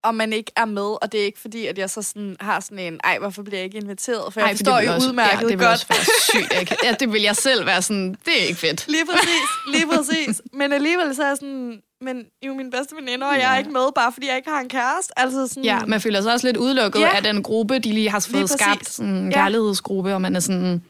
[0.03, 2.59] og man ikke er med, og det er ikke fordi, at jeg så sådan, har
[2.59, 4.33] sådan en, ej, hvorfor bliver jeg ikke inviteret?
[4.33, 5.71] For jeg Ej, forstår jo også- udmærket ja, det godt.
[5.71, 6.59] også være sygt.
[6.59, 6.75] Ikke?
[6.83, 8.87] Ja, det vil jeg selv være sådan, det er ikke fedt.
[8.87, 10.41] Lige præcis, lige præcis.
[10.53, 13.71] Men alligevel så er jeg sådan, men jo mine bedste veninder, og jeg er ikke
[13.71, 15.19] med, bare fordi jeg ikke har en kæreste.
[15.19, 17.15] Altså sådan, Ja, man føler sig også lidt udelukket Ja.
[17.15, 18.59] af den gruppe, de lige har fået præcis.
[18.61, 20.83] skabt, sådan en kærlighedsgruppe, og man er sådan,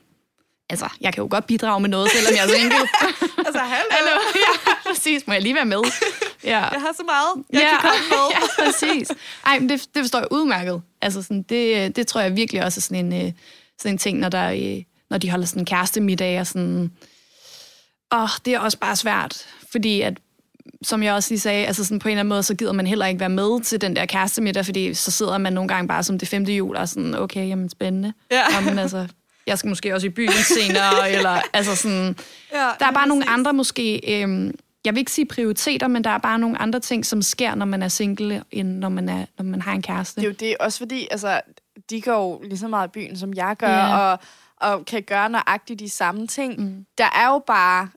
[0.70, 2.88] altså, jeg kan jo godt bidrage med noget, selvom jeg er single.
[3.48, 3.90] altså, hallo.
[3.92, 5.82] Hallo, ja, præcis, må jeg lige være med?
[6.44, 6.60] Ja.
[6.60, 8.26] Jeg har så meget, jeg kan komme med.
[8.32, 9.12] ja, præcis.
[9.46, 10.82] Ej, men det, det forstår jeg udmærket.
[11.02, 13.32] Altså, sådan, det, det tror jeg virkelig også er sådan en, øh,
[13.80, 16.92] sådan en ting, når, der, øh, når de holder sådan en kærestemiddag, og sådan,
[18.14, 20.14] åh, det er også bare svært, fordi at
[20.84, 22.88] som jeg også lige sagde, altså sådan på en eller anden måde, så gider man
[22.88, 26.04] heller ikke være med til den der kærestemiddag, fordi så sidder man nogle gange bare
[26.04, 28.14] som det femte jul, og sådan, okay, jamen spændende.
[28.32, 28.42] Ja.
[28.56, 29.08] Jamen, altså,
[29.48, 32.18] jeg skal måske også i byen senere, eller altså sådan,
[32.54, 34.56] Ja, der er bare nogle andre måske, øhm,
[34.86, 37.66] jeg vil ikke sige prioriteter, men der er bare nogle andre ting, som sker, når
[37.66, 40.22] man er single, end når man, er, når man har en kæreste.
[40.22, 41.42] Det er jo det, også fordi, altså,
[41.90, 43.98] de går jo lige så meget i byen, som jeg gør, Ja.
[44.12, 44.20] og,
[44.58, 46.60] og kan gøre nøjagtigt de samme ting.
[46.60, 46.86] Mm.
[46.98, 47.90] Der er jo bare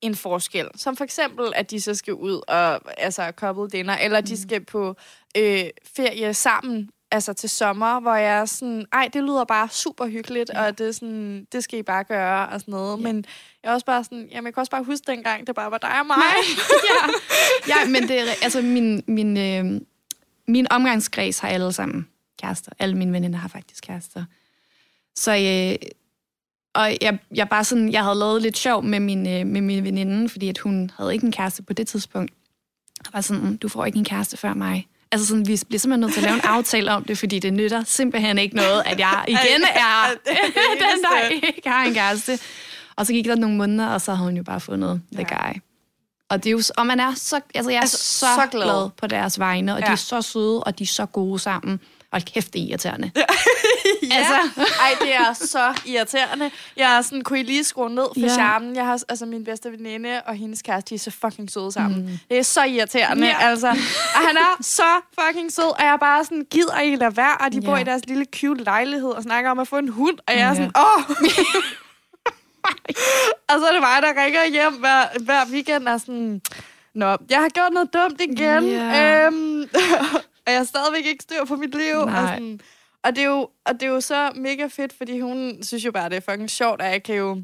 [0.00, 0.68] en forskel.
[0.76, 4.64] Som for eksempel, at de så skal ud og altså couple dinner, eller de skal
[4.64, 4.96] på
[5.36, 5.64] øh,
[5.96, 10.50] ferie sammen, altså til sommer, hvor jeg er sådan, ej, det lyder bare super hyggeligt,
[10.54, 10.66] ja.
[10.66, 12.96] og det, er sådan, det skal I bare gøre, og sådan noget.
[12.98, 13.02] Ja.
[13.02, 13.24] Men
[13.62, 15.78] jeg er også bare sådan, jamen, jeg kan også bare huske dengang, det bare var
[15.78, 16.16] dig og mig.
[16.90, 17.12] ja.
[17.74, 19.80] ja, men det er, altså min, min, øh,
[20.48, 22.08] min omgangskreds har alle sammen
[22.42, 22.72] kærester.
[22.78, 24.24] Alle mine veninder har faktisk kærester.
[25.14, 25.88] Så øh,
[26.74, 29.84] og jeg, jeg, bare sådan, jeg havde lavet lidt sjov med min, øh, med min
[29.84, 32.32] veninde, fordi at hun havde ikke en kæreste på det tidspunkt.
[33.04, 34.88] Jeg var sådan, "Mm, du får ikke en kæreste før mig.
[35.12, 37.52] Altså sådan, vi bliver simpelthen nødt til at lave en aftale om det, fordi det
[37.52, 40.10] nytter simpelthen ikke noget, at jeg igen er er
[40.94, 42.38] den, der ikke har en kæreste.
[42.96, 45.36] Og så gik der nogle måneder, og så havde hun jo bare fundet the Ja.
[45.48, 45.60] guy.
[46.30, 48.62] Og, det er jo, og man er så, altså jeg er Altså, så, så glad.
[48.64, 48.90] glad.
[49.00, 49.86] på deres vegne, og ja.
[49.86, 51.80] de er så søde, og de er så gode sammen.
[52.12, 53.10] Og kæft, det er irriterende.
[53.16, 53.22] ja.
[54.12, 54.62] Altså.
[54.80, 56.50] Ej, det er så irriterende.
[56.76, 58.28] Jeg er sådan, kunne I lige skrue ned for ja.
[58.34, 58.76] charmen?
[58.76, 62.00] Jeg har altså min bedste veninde og hendes kæreste, de er så fucking søde sammen.
[62.00, 62.18] Mm.
[62.28, 63.36] Det er så irriterende, ja.
[63.40, 63.68] altså.
[64.14, 67.36] Og han er så fucking sød, og jeg er bare sådan, gider I lade være?
[67.40, 67.66] Og de ja.
[67.66, 70.48] bor i deres lille cute lejlighed og snakker om at få en hund, og jeg
[70.48, 70.82] er sådan, åh!
[70.82, 71.16] Oh.
[73.48, 76.40] og så er det mig, der ringer hjem hver, hver weekend og sådan,
[76.96, 78.64] Nå, jeg har gjort noget dumt igen.
[78.64, 79.26] Yeah.
[79.26, 79.60] Øhm,
[80.44, 81.96] og jeg har stadigvæk ikke styr på mit liv.
[81.96, 82.60] Og, sådan,
[83.06, 85.92] og, det er jo, og det er jo så mega fedt, fordi hun synes jo
[85.92, 87.42] bare, det er fucking sjovt, at jeg kan jo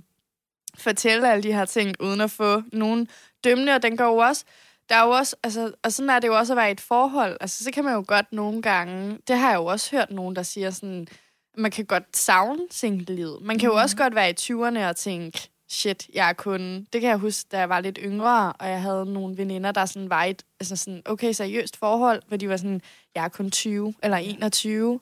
[0.78, 3.08] fortælle alle de her ting, uden at få nogen
[3.44, 4.44] dømmende, og den går jo også,
[4.88, 6.80] der er jo også, altså, og sådan er det jo også at være i et
[6.80, 7.36] forhold.
[7.40, 10.36] Altså, så kan man jo godt nogle gange, det har jeg jo også hørt nogen,
[10.36, 11.08] der siger sådan,
[11.56, 13.42] man kan godt savne single-livet.
[13.42, 13.74] Man kan mm.
[13.74, 16.86] jo også godt være i 20'erne og tænke, shit, jeg er kun...
[16.92, 19.86] Det kan jeg huske, da jeg var lidt yngre, og jeg havde nogle veninder, der
[19.86, 22.80] sådan var i et altså sådan, okay, seriøst forhold, hvor de var sådan,
[23.14, 25.00] jeg er kun 20 eller 21.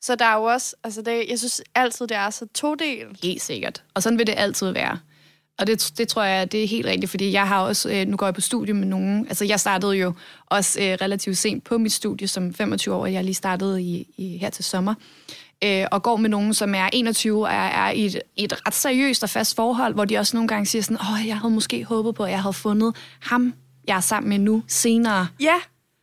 [0.00, 3.06] Så der er jo også, altså det, jeg synes altid, det er så to del.
[3.22, 3.82] Helt sikkert.
[3.94, 4.98] Og sådan vil det altid være.
[5.58, 8.16] Og det, det tror jeg, det er helt rigtigt, fordi jeg har også, øh, nu
[8.16, 10.12] går jeg på studie med nogen, altså jeg startede jo
[10.46, 14.38] også øh, relativt sent på mit studie som 25 år, jeg lige startede i, i
[14.38, 14.94] her til sommer
[15.64, 18.74] øh, og går med nogen, som er 21 og er, er i, et, et ret
[18.74, 21.84] seriøst og fast forhold, hvor de også nogle gange siger sådan, åh, jeg havde måske
[21.84, 23.54] håbet på, at jeg havde fundet ham,
[23.86, 25.28] jeg er sammen med nu, senere.
[25.40, 25.54] Ja,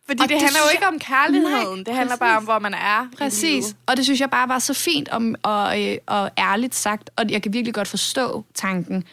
[0.07, 2.19] fordi og det, det handler jo ikke om kærligheden, nej, det handler præcis.
[2.19, 3.07] bare om, hvor man er.
[3.17, 7.09] Præcis, og det synes jeg bare var så fint om, og, øh, og ærligt sagt,
[7.15, 9.03] og jeg kan virkelig godt forstå tanken.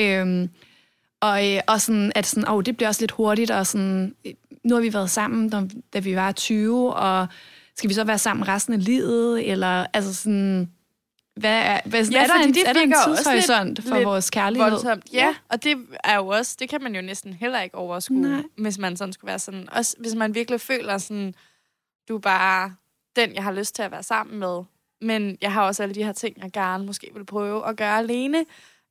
[0.00, 0.50] Øhm,
[1.20, 4.14] og, øh, og sådan, at sådan, oh, det bliver også lidt hurtigt, og sådan,
[4.64, 5.62] nu har vi været sammen, da,
[5.94, 7.26] da vi var 20, og
[7.76, 10.70] skal vi så være sammen resten af livet, eller altså sådan...
[11.38, 14.70] Hvad er, hvad, ja, er, der en, det er der en tidshorisont for vores kærlighed?
[14.70, 15.04] Voldsomt.
[15.12, 18.20] Ja, ja, og det er jo også, det kan man jo næsten heller ikke overskue,
[18.20, 18.42] Nej.
[18.56, 21.34] hvis man sådan skulle være sådan, også hvis man virkelig føler sådan,
[22.08, 22.74] du er bare
[23.16, 24.62] den, jeg har lyst til at være sammen med,
[25.00, 27.98] men jeg har også alle de her ting, jeg gerne måske vil prøve at gøre
[27.98, 28.44] alene.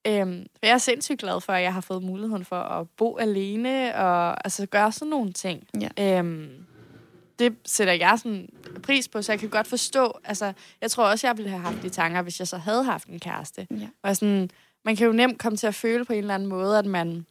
[0.08, 3.96] Øhm, jeg er sindssygt glad for, at jeg har fået muligheden for at bo alene,
[3.96, 5.68] og altså gøre sådan nogle ting.
[5.82, 6.18] Ja.
[6.20, 6.67] Øhm,
[7.40, 8.50] det sætter jeg sådan
[8.84, 11.82] pris på, så jeg kan godt forstå, altså, jeg tror også, jeg ville have haft
[11.82, 13.68] de tanker, hvis jeg så havde haft en kæreste.
[13.72, 13.88] Ja.
[14.04, 14.50] Og sådan,
[14.86, 17.26] man kan jo nemt komme til at føle på en eller anden måde, at man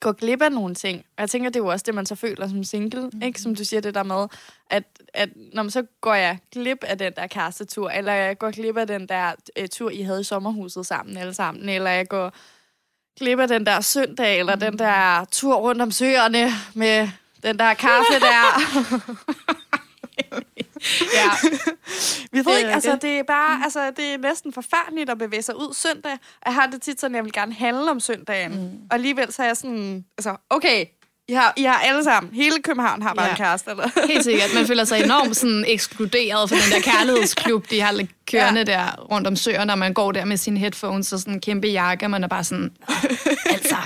[0.00, 0.98] går glip af nogle ting.
[0.98, 3.22] Og jeg tænker, det er jo også det, man så føler som single, mm.
[3.22, 3.40] ikke?
[3.40, 4.26] Som du siger det der med,
[4.70, 8.50] at, at når man så går jeg glip af den der kærestetur, eller jeg går
[8.50, 12.08] glip af den der uh, tur, I havde i sommerhuset sammen alle sammen, eller jeg
[12.08, 12.32] går
[13.18, 14.60] glip af den der søndag, eller mm.
[14.60, 17.08] den der tur rundt om søerne med
[17.42, 18.60] den der kaffe der.
[21.18, 21.30] ja.
[22.32, 25.56] Vi ved ikke, altså det er bare, altså det er næsten forfærdeligt at bevæge sig
[25.56, 26.18] ud søndag.
[26.46, 28.52] Jeg har det tit sådan, jeg vil gerne handle om søndagen.
[28.52, 28.78] Mm.
[28.90, 30.86] Og alligevel så er jeg sådan, altså okay,
[31.28, 33.30] i har, I har alle sammen, hele København har bare ja.
[33.30, 33.70] en kæreste.
[33.70, 33.88] Eller?
[34.12, 34.50] Helt sikkert.
[34.54, 38.64] Man føler sig enormt sådan ekskluderet fra den der kærlighedsklub, de har kørende ja.
[38.64, 41.68] der rundt om søerne, når man går der med sine headphones og sådan en kæmpe
[41.68, 42.72] jakke, man er bare sådan,
[43.50, 43.76] altså,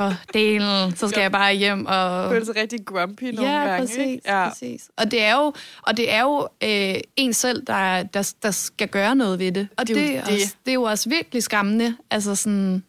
[0.00, 1.22] for delen, så skal ja.
[1.22, 2.30] jeg bare hjem og...
[2.30, 3.86] Føler sig rigtig grumpy nogle ja, gange.
[3.86, 4.20] Præcis, ikke?
[4.26, 4.90] Ja, præcis.
[4.96, 5.52] Og det er jo,
[5.82, 9.68] og det er jo øh, en selv, der, der, der skal gøre noget ved det.
[9.76, 10.34] Og det, det, er, det.
[10.34, 11.96] Også, det er jo også virkelig skræmmende.
[12.10, 12.84] Altså sådan,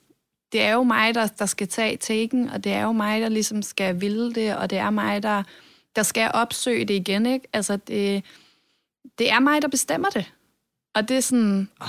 [0.51, 3.29] det er jo mig, der, der skal tage taken, og det er jo mig, der
[3.29, 5.43] ligesom skal ville det, og det er mig, der,
[5.95, 7.47] der skal opsøge det igen, ikke?
[7.53, 8.23] Altså, det,
[9.19, 10.31] det er mig, der bestemmer det.
[10.95, 11.87] Og det er sådan, åh,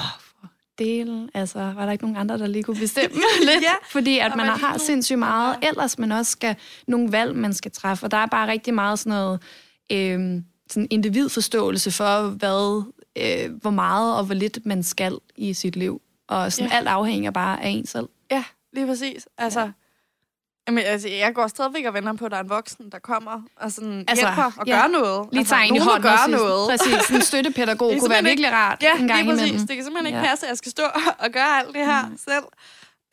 [0.79, 1.29] dele?
[1.35, 3.63] Altså, var der ikke nogen andre, der lige kunne bestemme lidt?
[3.63, 5.69] ja, Fordi at man har sindssygt meget ja.
[5.69, 6.57] ellers, men også skal
[6.87, 8.07] nogle valg, man skal træffe.
[8.07, 9.43] Og der er bare rigtig meget sådan noget
[9.93, 12.85] øh, sådan individforståelse for, hvad,
[13.19, 16.01] øh, hvor meget og hvor lidt man skal i sit liv.
[16.29, 16.77] Og sådan ja.
[16.77, 18.09] alt afhænger bare af en selv.
[18.31, 19.29] Ja, lige præcis.
[19.39, 19.71] Altså, ja.
[20.69, 23.43] Jamen, altså, jeg går stadigvæk og venter på, at der er en voksen, der kommer
[23.57, 24.81] og sådan altså, hjælper og ja.
[24.81, 25.29] gør noget.
[25.33, 26.71] Lige altså, i hånden gør noget.
[26.71, 29.49] Præcis, en støttepædagog kunne være ikke, virkelig rart ja, en gang lige præcis.
[29.49, 29.67] Imellem.
[29.67, 30.25] Det kan simpelthen ikke ja.
[30.29, 30.83] passe, at jeg skal stå
[31.25, 32.19] og gøre alt det her mm.
[32.19, 32.45] selv.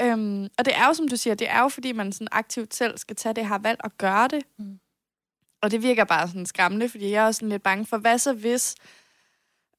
[0.02, 2.76] Øhm, og det er jo, som du siger, det er jo, fordi man sådan aktivt
[2.76, 4.44] selv skal tage det her valg og gøre det.
[4.60, 4.80] Mm.
[5.62, 8.18] Og det virker bare sådan skræmmende, fordi jeg er også sådan lidt bange for, hvad
[8.18, 8.76] så hvis,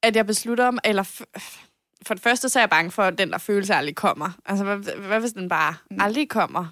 [0.02, 1.02] at jeg beslutter om, eller
[2.06, 4.30] for det første så er jeg bange for, at den der følelse aldrig kommer.
[4.46, 5.96] Altså, hvad, hvad hvis den bare mm.
[6.00, 6.66] aldrig kommer?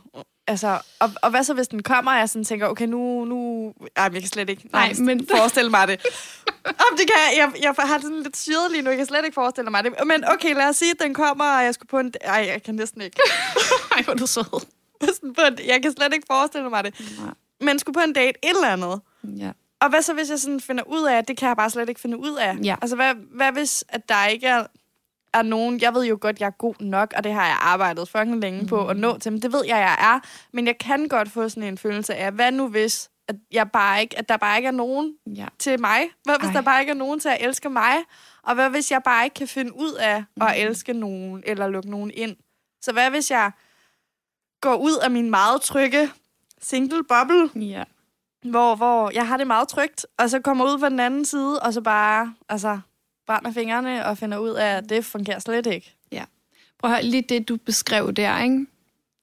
[0.50, 3.24] Altså, og, og hvad så, hvis den kommer, og jeg sådan tænker, okay, nu...
[3.24, 5.26] nu ej, jeg kan slet ikke nej, men...
[5.30, 6.06] forestille mig det.
[6.64, 9.24] Om det kan jeg, jeg, jeg har sådan lidt syret lige nu, jeg kan slet
[9.24, 9.92] ikke forestille mig det.
[10.06, 12.12] Men okay, lad os sige, at den kommer, og jeg skulle på en...
[12.20, 13.20] Ej, jeg kan næsten ikke.
[13.96, 14.66] Ej, hvor du sød.
[15.66, 17.00] jeg kan slet ikke forestille mig det.
[17.20, 17.34] Nej.
[17.60, 19.00] Men skulle på en date, et eller andet.
[19.24, 19.50] Ja.
[19.80, 21.88] Og hvad så, hvis jeg sådan finder ud af, at det kan jeg bare slet
[21.88, 22.56] ikke finde ud af?
[22.64, 22.76] Ja.
[22.82, 24.66] Altså, hvad, hvad hvis, at der ikke er
[25.34, 28.08] er nogen, jeg ved jo godt, jeg er god nok, og det har jeg arbejdet
[28.08, 30.20] fucking længe på at nå til, men det ved jeg, jeg er.
[30.52, 34.00] Men jeg kan godt få sådan en følelse af, hvad nu hvis, at, jeg bare
[34.00, 35.46] ikke, at der bare ikke er nogen Ja.
[35.58, 36.00] til mig?
[36.24, 36.52] Hvad hvis Ej.
[36.52, 37.92] der bare ikke er nogen til at elske mig?
[38.42, 41.90] Og hvad hvis jeg bare ikke kan finde ud af at elske nogen, eller lukke
[41.90, 42.36] nogen ind?
[42.82, 43.50] Så hvad hvis jeg
[44.60, 46.10] går ud af min meget trygge
[46.60, 47.84] single bubble, Ja.
[48.50, 51.60] hvor, hvor jeg har det meget trygt, og så kommer ud på den anden side,
[51.60, 52.80] og så bare altså,
[53.30, 55.94] brænder fingrene og finder ud af, at det fungerer slet ikke.
[56.80, 58.66] Prøv at høre, lige det, du beskrev der, ikke?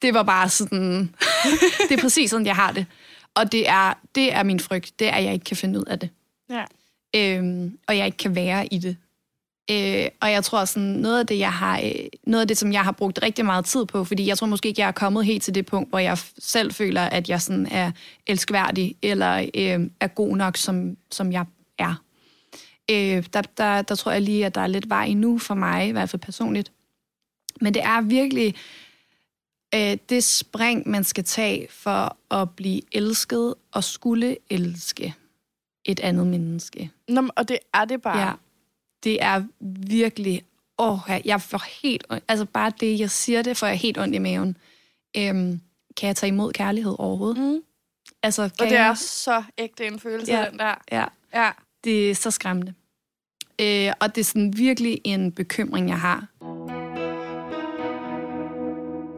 [0.02, 1.16] det var bare sådan...
[1.90, 2.86] det er præcis sådan, jeg har det.
[3.34, 5.86] Og det er, det er min frygt, det er, at jeg ikke kan finde ud
[5.86, 6.10] af det.
[6.50, 6.64] Ja.
[7.16, 8.98] Øhm, og jeg ikke kan være i det.
[9.72, 11.92] Øh, og jeg tror sådan, noget af det, jeg har, øh,
[12.24, 14.70] noget af det, som jeg har brugt rigtig meget tid på, fordi jeg tror måske
[14.70, 17.68] ikke, jeg er kommet helt til det punkt, hvor jeg selv føler, at jeg sådan
[17.72, 17.92] er
[18.28, 21.46] elskværdig, eller øh, er god nok, som, som jeg
[21.78, 22.04] er.
[22.92, 25.88] Øh, der, der, der tror jeg lige, at der er lidt vej endnu for mig,
[25.88, 26.72] i hvert fald personligt.
[27.62, 28.56] Men det er virkelig
[29.76, 35.16] øh, det spring, man skal tage for at blive elsket og skulle elske
[35.86, 36.92] et andet menneske.
[37.08, 38.28] Nå, og det er det bare.
[38.28, 38.34] Ja,
[39.04, 39.44] det er
[39.88, 40.44] virkelig...
[40.80, 42.06] Åh, jeg får helt...
[42.28, 44.58] Altså bare det, jeg siger det, får jeg helt ondt i maven.
[45.18, 45.62] Øhm,
[45.98, 47.38] kan jeg tage imod kærlighed overhovedet?
[47.38, 47.62] Mm.
[48.24, 50.46] Altså, kan Og det er jeg, så ægte en følelse, ja.
[50.50, 50.76] den der.
[50.92, 51.52] Ja, Ja.
[51.88, 52.74] Det er så skræmmende.
[53.62, 56.28] Øh, og det er sådan virkelig en bekymring, jeg har.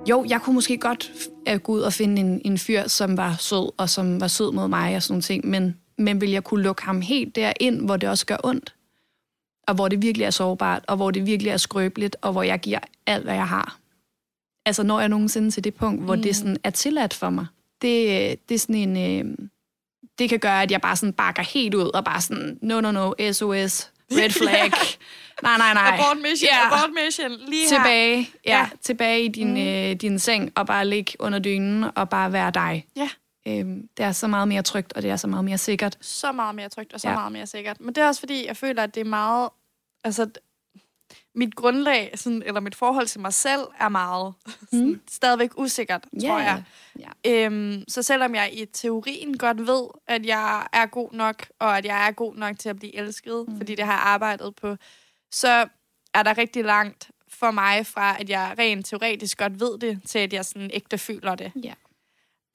[0.09, 1.11] Jo, jeg kunne måske godt
[1.49, 4.51] øh, gå ud og finde en, en fyr, som var sød, og som var sød
[4.51, 7.85] mod mig og sådan nogle ting, men, men vil jeg kunne lukke ham helt derind,
[7.85, 8.75] hvor det også gør ondt?
[9.67, 12.59] Og hvor det virkelig er sårbart, og hvor det virkelig er skrøbeligt, og hvor jeg
[12.59, 13.79] giver alt, hvad jeg har.
[14.65, 16.21] Altså, når jeg nogensinde til det punkt, hvor mm.
[16.21, 17.45] det sådan er tilladt for mig.
[17.81, 19.27] Det, det er sådan en...
[19.27, 19.49] Øh,
[20.19, 22.91] det kan gøre, at jeg bare sådan bakker helt ud, og bare sådan, no, no,
[22.91, 24.71] no, SOS, red flag.
[25.43, 25.97] nej, nej, nej.
[25.99, 26.65] Abort mission, Ja.
[26.67, 27.77] abort mission, lige her.
[27.77, 28.57] Tilbage, ja, Ja.
[28.57, 28.69] ja.
[28.81, 29.57] tilbage i din, mm.
[29.57, 32.85] øh, din seng, og bare ligge under dynen, og bare være dig.
[32.95, 33.09] Ja.
[33.47, 35.97] Øhm, det er så meget mere trygt, og det er så meget mere sikkert.
[36.01, 37.11] Så meget mere trygt, og så Ja.
[37.13, 37.19] ja.
[37.19, 37.81] meget mere sikkert.
[37.81, 39.49] Men det er også fordi, jeg føler, at det er meget...
[40.03, 40.27] Altså,
[41.39, 44.33] mit grundlag, sådan, eller mit forhold til mig selv, er meget
[44.71, 45.01] Mm.
[45.09, 46.63] stadigvæk usikkert, tror jeg.
[46.99, 47.45] Ja.
[47.45, 51.85] Øhm, så selvom jeg i teorien godt ved, at jeg er god nok, og at
[51.85, 53.57] jeg er god nok til at blive elsket, mm.
[53.57, 54.75] fordi det har jeg arbejdet på,
[55.31, 55.67] så
[56.13, 60.19] er der rigtig langt for mig fra, at jeg rent teoretisk godt ved det, til
[60.19, 61.51] at jeg sådan ægte føler det.
[61.63, 61.73] Ja.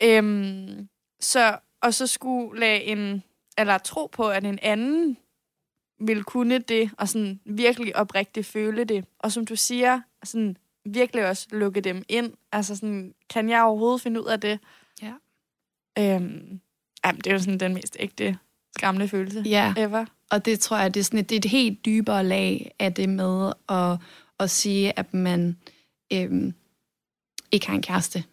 [0.02, 0.88] Øhm,
[1.20, 3.22] så, og så skulle lade en,
[3.58, 5.16] eller tro på, at en anden
[6.06, 9.04] vil kunne det, og sådan virkelig oprigtigt føle det.
[9.18, 12.32] Og som du siger, sådan virkelig også lukke dem ind.
[12.52, 14.58] Altså sådan, kan jeg overhovedet finde ud af det?
[15.02, 15.12] Ja.
[15.98, 16.60] Øhm,
[17.04, 18.38] jamen, det er jo sådan den mest ægte,
[18.76, 20.04] skræmmende følelse ja, ever.
[20.30, 22.94] og det tror jeg, det er, sådan et, det er et helt dybere lag af
[22.94, 23.98] det med at,
[24.40, 25.58] at sige, at man
[26.12, 26.54] øhm,
[27.52, 28.24] ikke har en kæreste.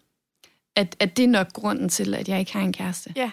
[0.76, 3.14] At, at det er nok grunden til, at jeg ikke har en kæreste.
[3.16, 3.32] Ja.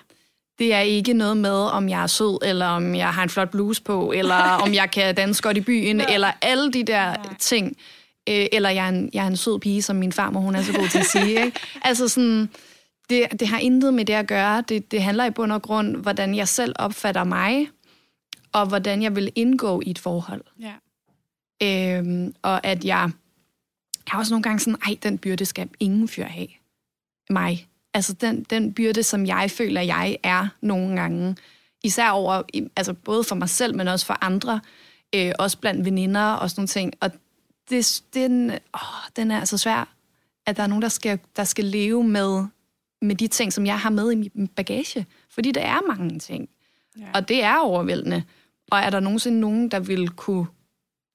[0.58, 3.50] Det er ikke noget med, om jeg er sød, eller om jeg har en flot
[3.50, 6.14] bluse på, eller om jeg kan danse godt i byen, Ja.
[6.14, 7.34] eller alle de der Nej.
[7.38, 7.76] ting.
[8.28, 10.62] Øh, eller jeg er, en, jeg er en sød pige, som min farmor hun er
[10.62, 11.44] så god til at sige.
[11.44, 11.60] Ikke?
[11.84, 12.50] Altså sådan,
[13.10, 14.60] det, det har intet med det at gøre.
[14.68, 17.68] Det, det handler i bund og grund, hvordan jeg selv opfatter mig,
[18.52, 20.44] og hvordan jeg vil indgå i et forhold.
[20.60, 20.72] Ja.
[21.62, 23.10] Øhm, og at jeg,
[24.06, 26.48] jeg har også nogle gange sådan, ej, den byrde skal ingen fyr have.
[27.30, 27.66] Mig.
[27.98, 31.36] Altså den, den byrde, som jeg føler, jeg er nogle gange.
[31.84, 32.42] Især over,
[32.76, 34.60] altså både for mig selv, men også for andre.
[35.14, 36.92] Øh, også blandt veninder og sådan nogle ting.
[37.00, 37.10] Og
[37.70, 38.80] det, den, åh,
[39.16, 39.94] den er altså svær,
[40.46, 42.44] at der er nogen, der skal, der skal leve med,
[43.02, 45.06] med de ting, som jeg har med i min bagage.
[45.30, 46.48] Fordi der er mange ting.
[46.98, 47.06] Ja.
[47.14, 48.22] Og det er overvældende.
[48.70, 50.46] Og er der nogensinde nogen, der vil kunne,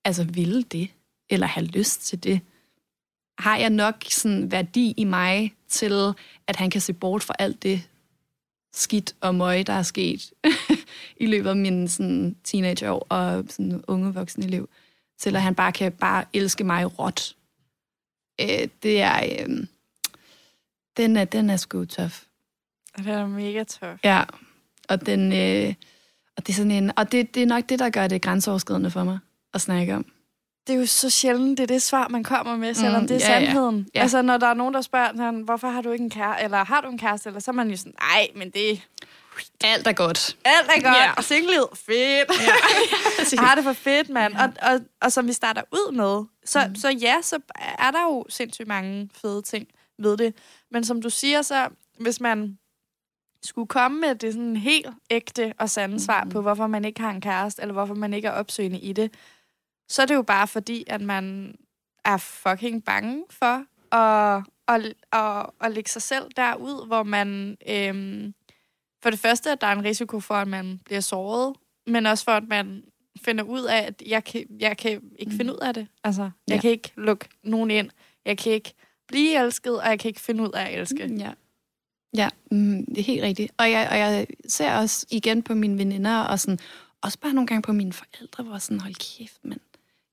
[0.06, 0.90] altså ville det,
[1.30, 2.42] eller have lyst til det?
[3.40, 6.14] Har jeg nok sådan værdi i mig til,
[6.48, 7.88] at han kan se bort fra alt det
[8.74, 10.34] skidt og møg, der er sket
[11.24, 14.70] i løbet af mine sådan, teenageår og sådan, unge voksne liv,
[15.18, 17.36] til at han bare kan bare elske mig råt.
[18.42, 19.68] Øh, det er, øh,
[20.98, 22.24] den er, den er sgu tof.
[22.98, 24.00] Det er mega tof.
[24.04, 24.24] Ja,
[24.90, 25.74] og, den, øh,
[26.38, 28.92] og, det, er sådan en, og det, det er nok det, der gør det grænseoverskridende
[28.92, 29.20] for mig
[29.54, 30.06] at snakke om.
[30.68, 33.24] Det er jo så sjældent, det er det svar, man kommer med, selvom Mm, det
[33.24, 33.46] er ja, ja.
[33.46, 33.88] sandheden.
[33.96, 34.02] Ja.
[34.02, 36.66] Altså, når der er nogen, der spørger, sådan, hvorfor har du ikke en kæreste, eller
[36.66, 38.82] har du en kæreste, eller så er man jo sådan, nej, men det
[39.64, 40.38] Alt er godt.
[40.46, 41.12] alt er godt, Ja.
[41.18, 42.30] og singlet, fedt.
[42.42, 42.54] Ja.
[43.32, 44.34] Jeg har det for fedt, mand.
[44.36, 46.76] Og, og, og som vi starter ud med, så, mm.
[46.76, 47.40] så ja, så
[47.80, 49.68] er der jo sindssygt mange fede ting
[50.00, 50.36] ved det.
[50.72, 51.68] Men som du siger, så
[52.00, 52.58] hvis man
[53.46, 56.32] skulle komme med det sådan helt ægte og sande svar Mhm.
[56.32, 59.14] på, hvorfor man ikke har en kæreste, eller hvorfor man ikke er opsøgende i det,
[59.94, 61.56] så er det jo bare fordi, at man
[62.06, 63.66] er fucking bange for
[63.96, 68.34] at, at, at, at lægge sig selv derud, hvor man øhm,
[69.04, 71.56] for det første, at der er en risiko for, at man bliver såret,
[71.88, 72.84] men også for, at man
[73.22, 75.38] finder ud af, at jeg kan, jeg kan ikke mm.
[75.38, 75.88] finde ud af det.
[76.04, 76.62] Altså, jeg Ja.
[76.62, 77.90] kan ikke lukke nogen ind.
[78.26, 78.74] Jeg kan ikke
[79.08, 81.16] blive elsket, og jeg kan ikke finde ud af at elske.
[81.18, 81.32] Ja.
[82.16, 83.52] Ja, mm, det er helt rigtigt.
[83.58, 86.60] Og jeg, og jeg ser også igen på mine veninder, og sådan,
[87.02, 89.60] også bare nogle gange på mine forældre, hvor sådan, hold kæft, men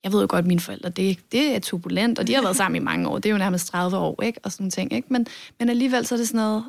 [0.05, 2.57] jeg ved jo godt, at mine forældre, det, det er turbulent, og de har været
[2.57, 3.19] sammen i mange år.
[3.19, 4.41] Det er jo nærmest 30 år, ikke?
[4.43, 5.09] Og sådan nogle ting, ikke?
[5.11, 5.27] Men,
[5.59, 6.63] men alligevel så er det sådan noget,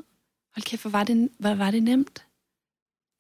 [0.55, 2.23] hold kæft, hvor var det, hvor var det nemt.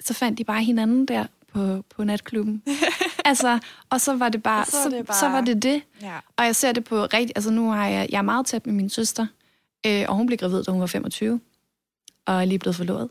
[0.03, 2.63] Så fandt de bare hinanden der på, på natklubben.
[3.25, 3.59] altså,
[3.89, 5.81] og så var det bare, så, det bare- så var det det.
[6.01, 6.19] Ja.
[6.37, 7.31] Og jeg ser det på rigtig...
[7.35, 9.27] Altså nu har jeg, jeg er meget tæt med min søster,
[9.87, 11.39] øh, og hun blev gravid, da hun var 25,
[12.25, 13.09] og er lige blevet forlovet.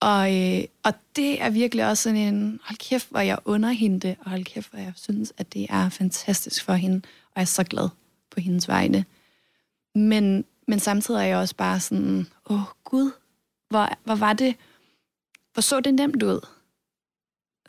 [0.00, 4.00] Og, øh, og det er virkelig også sådan en, hold kæft, hvor jeg under hende
[4.00, 7.42] det, og hold kæft, hvor jeg synes, at det er fantastisk for hende, og jeg
[7.42, 7.88] er så glad
[8.30, 9.04] på hendes vegne.
[9.94, 13.10] Men, men samtidig er jeg også bare sådan, åh gud,
[13.68, 14.56] hvor, hvor var det,
[15.52, 16.46] hvor så det nemt ud.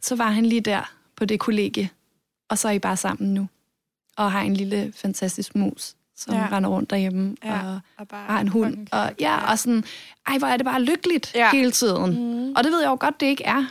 [0.02, 1.90] Så var han lige der på det kollegie,
[2.50, 3.48] og så er I bare sammen nu
[4.18, 6.48] og har en lille fantastisk mus, som Ja.
[6.52, 7.68] render rundt derhjemme, Ja.
[7.68, 8.88] og Og bare har en hund.
[8.92, 9.84] Og, ja, og sådan,
[10.28, 11.50] ej, hvor er det bare lykkeligt Ja.
[11.52, 12.12] hele tiden.
[12.48, 12.54] Mm.
[12.56, 13.64] Og det ved jeg jo godt, det ikke er.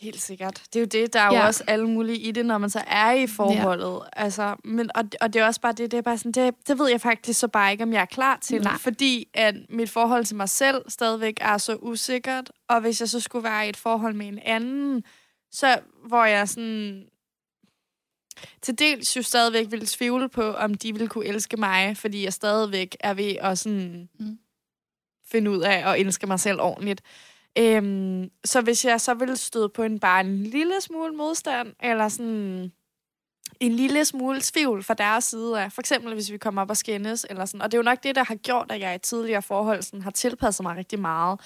[0.00, 0.62] Helt sikkert.
[0.72, 1.46] Det er jo det, der er jo Ja.
[1.46, 4.00] også alle mulige i det, når man så er i forholdet.
[4.16, 4.22] Ja.
[4.22, 6.78] Altså, men, og, og det er også bare det, det er bare sådan, det, det
[6.78, 8.62] ved jeg faktisk så bare ikke, om jeg er klar til.
[8.62, 8.78] Nej.
[8.78, 13.20] Fordi at mit forhold til mig selv stadigvæk er så usikkert, og hvis jeg så
[13.20, 15.02] skulle være i et forhold med en anden,
[15.52, 17.02] så hvor jeg sådan
[18.62, 22.32] til dels jo stadigvæk ville tvivle på, om de ville kunne elske mig, fordi jeg
[22.32, 24.38] stadigvæk er ved at sådan Mm.
[25.30, 27.02] finde ud af at elske mig selv ordentligt.
[27.58, 32.08] Øhm, så hvis jeg så ville støde på en bare en lille smule modstand, eller
[32.08, 32.72] sådan
[33.60, 36.76] en lille smule tvivl fra deres side af, for eksempel hvis vi kommer op og
[36.76, 38.98] skændes, eller sådan, og det er jo nok det, der har gjort, at jeg i
[38.98, 41.40] tidligere forhold sådan, har tilpasset mig rigtig meget.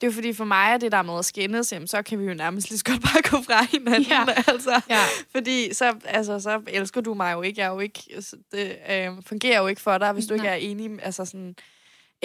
[0.00, 2.18] Det er jo fordi for mig er det der med at skændes, jamen, så kan
[2.18, 4.02] vi jo nærmest lige så godt bare gå fra hinanden.
[4.02, 4.24] Ja.
[4.46, 4.80] Altså.
[4.90, 5.02] Ja.
[5.30, 7.60] Fordi så, altså, så elsker du mig jo ikke.
[7.60, 10.44] Jeg er jo ikke altså, det øh, fungerer jo ikke for dig, hvis du Nej.
[10.44, 11.02] ikke er enig.
[11.02, 11.56] Altså sådan,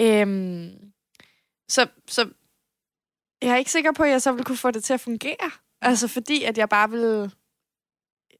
[0.00, 0.70] øhm,
[1.68, 2.28] så, så
[3.42, 5.50] jeg er ikke sikker på, at jeg så vil kunne få det til at fungere.
[5.80, 7.32] Altså fordi, at jeg bare vil...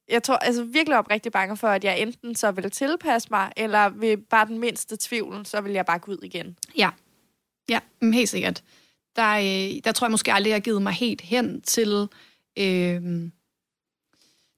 [0.08, 3.88] Jeg tror altså virkelig oprigtig bange for, at jeg enten så vil tilpasse mig, eller
[3.88, 6.58] ved bare den mindste tvivl, så vil jeg bare gå ud igen.
[6.76, 6.90] Ja,
[7.68, 8.62] ja mm, helt sikkert.
[9.16, 12.08] Der, øh, der tror jeg måske aldrig, jeg har givet mig helt hen til,
[12.58, 13.02] øh,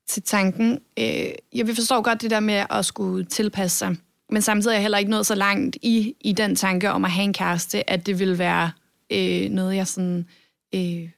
[0.09, 0.81] til tanken.
[0.99, 3.97] Øh, jeg vil forstå godt det der med at skulle tilpasse sig,
[4.31, 7.11] men samtidig er jeg heller ikke nået så langt i, i den tanke om at
[7.11, 8.71] have en kæreste, at det vil være
[9.13, 10.27] øh, noget, jeg sådan,
[10.75, 11.11] øh,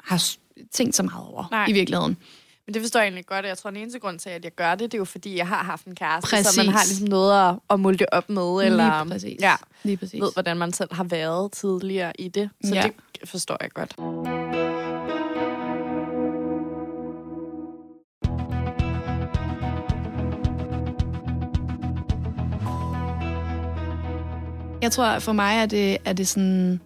[0.00, 0.24] har
[0.72, 1.66] tænkt så meget over Nej.
[1.68, 2.16] i virkeligheden.
[2.66, 4.52] Men det forstår jeg egentlig godt, og jeg tror, den eneste grund til, at jeg
[4.54, 6.56] gør det, det er jo fordi, jeg har haft en kæreste, så Præcis.
[6.56, 9.40] man har ligesom noget at, at måle det op med, eller Lige præcis.
[9.40, 10.20] ja, Lige præcis.
[10.20, 12.50] ved, hvordan man selv har været tidligere i det.
[12.64, 12.90] Så Ja.
[13.20, 13.94] det forstår jeg godt.
[24.82, 26.80] Jeg tror, for mig er det, er det sådan...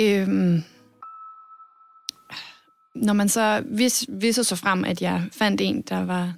[0.00, 0.64] Øhm,
[2.94, 3.62] når man så...
[3.66, 6.34] Hvis, hvis så frem, at jeg fandt en, der var,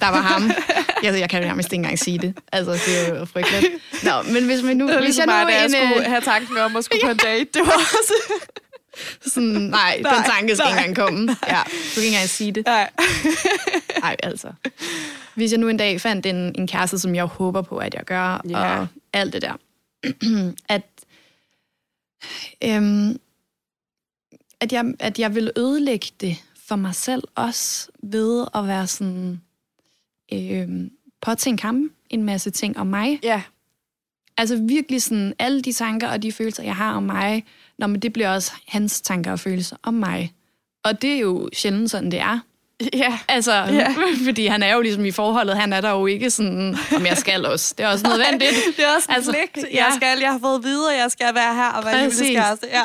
[0.00, 0.50] der var ham.
[1.02, 2.38] jeg, jeg kan jo nærmest ikke engang sige det.
[2.52, 3.66] Altså, det er jo frygteligt.
[4.04, 5.70] Nå, men hvis, man nu, Det var hvis ligesom jeg nu mig, da jeg en,
[5.94, 7.44] skulle have tanken om at skulle på en date.
[7.54, 8.12] Det var også...
[9.34, 10.78] sådan, nej, Nej, den tanke skal nej.
[10.78, 11.36] ikke engang komme.
[11.48, 12.66] Ja, du kan ikke engang sige det.
[12.66, 12.90] Nej.
[14.00, 14.52] Nej, altså.
[15.34, 18.04] Hvis jeg nu en dag fandt en, en kæreste, som jeg håber på, at jeg
[18.04, 18.78] gør, Ja.
[18.80, 19.52] og alt det der,
[20.76, 20.82] at,
[22.64, 23.18] øhm,
[24.60, 26.36] at, jeg, at jeg vil ødelægge det
[26.66, 29.40] for mig selv også ved at være sådan,
[30.32, 30.90] øhm,
[31.20, 33.20] påtænke ham en masse ting om mig.
[33.22, 33.42] Ja,
[34.38, 37.44] Altså virkelig sådan, alle de tanker og de følelser, jeg har om mig,
[37.78, 40.32] når men det bliver også hans tanker og følelser om mig.
[40.84, 42.40] Og det er jo sjældent sådan, det er.
[43.02, 43.18] ja.
[43.28, 43.94] Altså, Ja.
[44.26, 47.16] fordi han er jo ligesom i forholdet, han er der jo ikke sådan, om jeg
[47.16, 47.74] skal også.
[47.78, 48.52] Det er også nødvendigt.
[48.76, 49.66] Det er også Altså, pligt.
[49.74, 49.84] ja.
[49.84, 52.20] Jeg skal, jeg har fået videre, jeg skal være her og være Præcis.
[52.20, 52.66] livets kæreste.
[52.72, 52.84] Ja.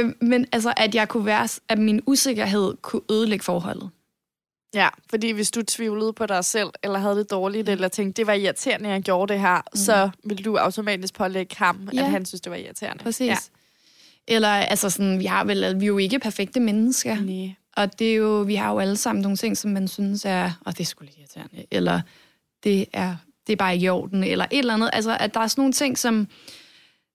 [0.00, 3.90] øh, men altså, at jeg kunne være, at min usikkerhed kunne ødelægge forholdet.
[4.74, 8.26] ja, fordi hvis du tvivlede på dig selv, eller havde det dårligt, eller tænkte, det
[8.26, 9.76] var irriterende, jeg gjorde det her, mm.
[9.76, 12.00] så ville du automatisk pålægge ham, Ja.
[12.02, 13.04] at han synes, det var irriterende.
[13.04, 13.26] Præcis.
[13.26, 13.36] Ja.
[14.28, 17.14] Eller, altså sådan, vi, har vel, vi er jo ikke perfekte mennesker.
[17.20, 17.54] Nej.
[17.76, 20.50] Og det er jo, vi har jo alle sammen nogle ting, som man synes er,
[20.66, 22.00] og det er sgu lidt irriterende, eller
[22.64, 23.16] det er,
[23.46, 24.90] det er bare ikke i orden, eller et eller andet.
[24.92, 26.28] Altså, at der er sådan nogle ting, som,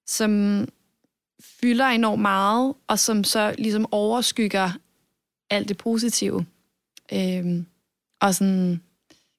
[0.08, 0.68] som
[1.62, 4.72] fylder enormt meget, og som så ligesom overskygger
[5.50, 6.46] alt det positive.
[7.14, 7.66] Øhm,
[8.22, 8.82] og sådan,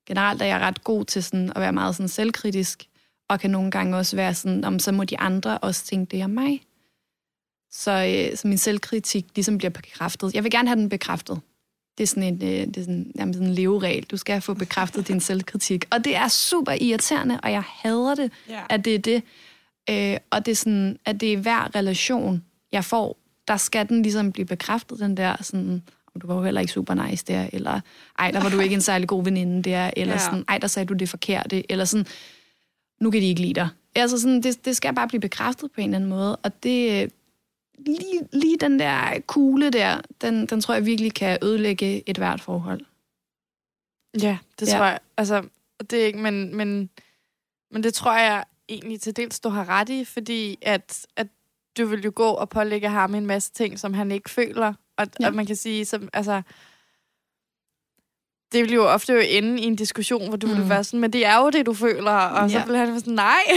[0.07, 2.89] generelt er jeg ret god til sådan at være meget sådan selvkritisk,
[3.29, 6.25] og kan nogle gange også være sådan, om så må de andre også tænke det
[6.25, 6.62] om mig
[7.73, 7.91] så,
[8.31, 10.35] øh, så min selvkritik ligesom bliver bekræftet.
[10.35, 11.41] Jeg vil gerne have den bekræftet.
[11.99, 14.05] Det er sådan en, øh, det er sådan, jamen sådan en leveregel.
[14.05, 15.85] Du skal få bekræftet din selvkritik.
[15.91, 18.61] Og det er super irriterende, og jeg hader det, Ja.
[18.70, 19.23] at det er det.
[19.91, 23.16] Øh, og det er sådan, at det er hver relation, jeg får,
[23.49, 25.83] der skal den ligesom blive bekræftet, den der sådan,
[26.14, 27.81] "Om du var jo heller ikke super nice der, eller
[28.18, 30.18] ej, der var du ikke en særlig god veninde der, eller Ja.
[30.18, 32.07] sådan, ej, der sagde du det forkerte, eller sådan,
[33.01, 33.68] nu kan de ikke lide dig.
[33.95, 37.12] Altså sådan, det, det skal bare blive bekræftet på en eller anden måde, og det,
[37.87, 42.41] lige, lige den der kugle der, den, den tror jeg virkelig kan ødelægge et hvert
[42.41, 42.80] forhold.
[44.22, 44.76] Ja, det Ja.
[44.76, 44.99] tror jeg.
[45.16, 45.43] Altså,
[45.91, 46.91] det er ikke, men, men,
[47.70, 51.26] men det tror jeg egentlig til dels, du har ret i, fordi at, at
[51.76, 54.74] du vil jo gå og pålægge ham en masse ting, som han ikke føler.
[54.97, 55.26] Og, ja.
[55.26, 56.43] Og man kan sige, som, altså,
[58.53, 60.53] det vil jo ofte jo ende i en diskussion, hvor du mm.
[60.55, 60.68] vil Mm.
[60.70, 62.11] være sådan, men det er jo det, du føler.
[62.12, 62.64] Og så Ja.
[62.64, 63.57] vil han være sådan, nej, jeg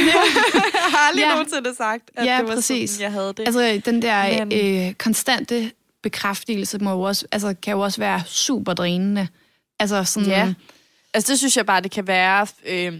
[0.92, 1.30] har aldrig Ja.
[1.34, 2.90] nogensinde sagt, at Ja, det var præcis.
[2.90, 3.40] sådan, jeg havde det.
[3.40, 5.72] Altså, den der Men- øh, konstante
[6.04, 9.28] bekræftelse må jo også, altså, kan jo også være super drænende.
[9.80, 10.54] Altså sådan, Ja.
[11.14, 12.94] Altså, det synes jeg bare, det kan være øh,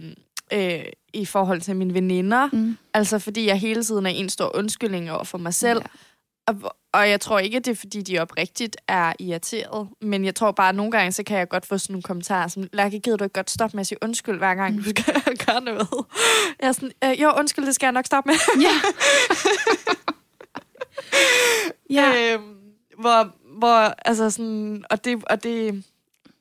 [0.52, 0.80] øh,
[1.14, 2.48] i forhold til mine veninder.
[2.52, 2.76] Mm.
[2.94, 5.78] Altså, fordi jeg hele tiden er en stor undskyldning over for mig selv.
[5.78, 5.86] Ja.
[6.46, 9.88] Og, og jeg tror ikke, det er, fordi de oprigtigt er irriteret.
[10.00, 12.48] Men jeg tror bare, at nogle gange, så kan jeg godt få sådan nogle kommentarer,
[12.48, 15.04] som, Lærke, gider du ikke godt stoppe med at sige undskyld, hver gang du skal
[15.46, 15.88] gøre noget?
[16.60, 18.62] Jeg er sådan, øh, jo, undskyld, det skal jeg nok stoppe med.
[18.62, 18.72] Ja.
[21.90, 22.32] ja.
[22.34, 22.42] Øhm,
[22.98, 25.84] hvor, hvor, altså sådan, og det, og det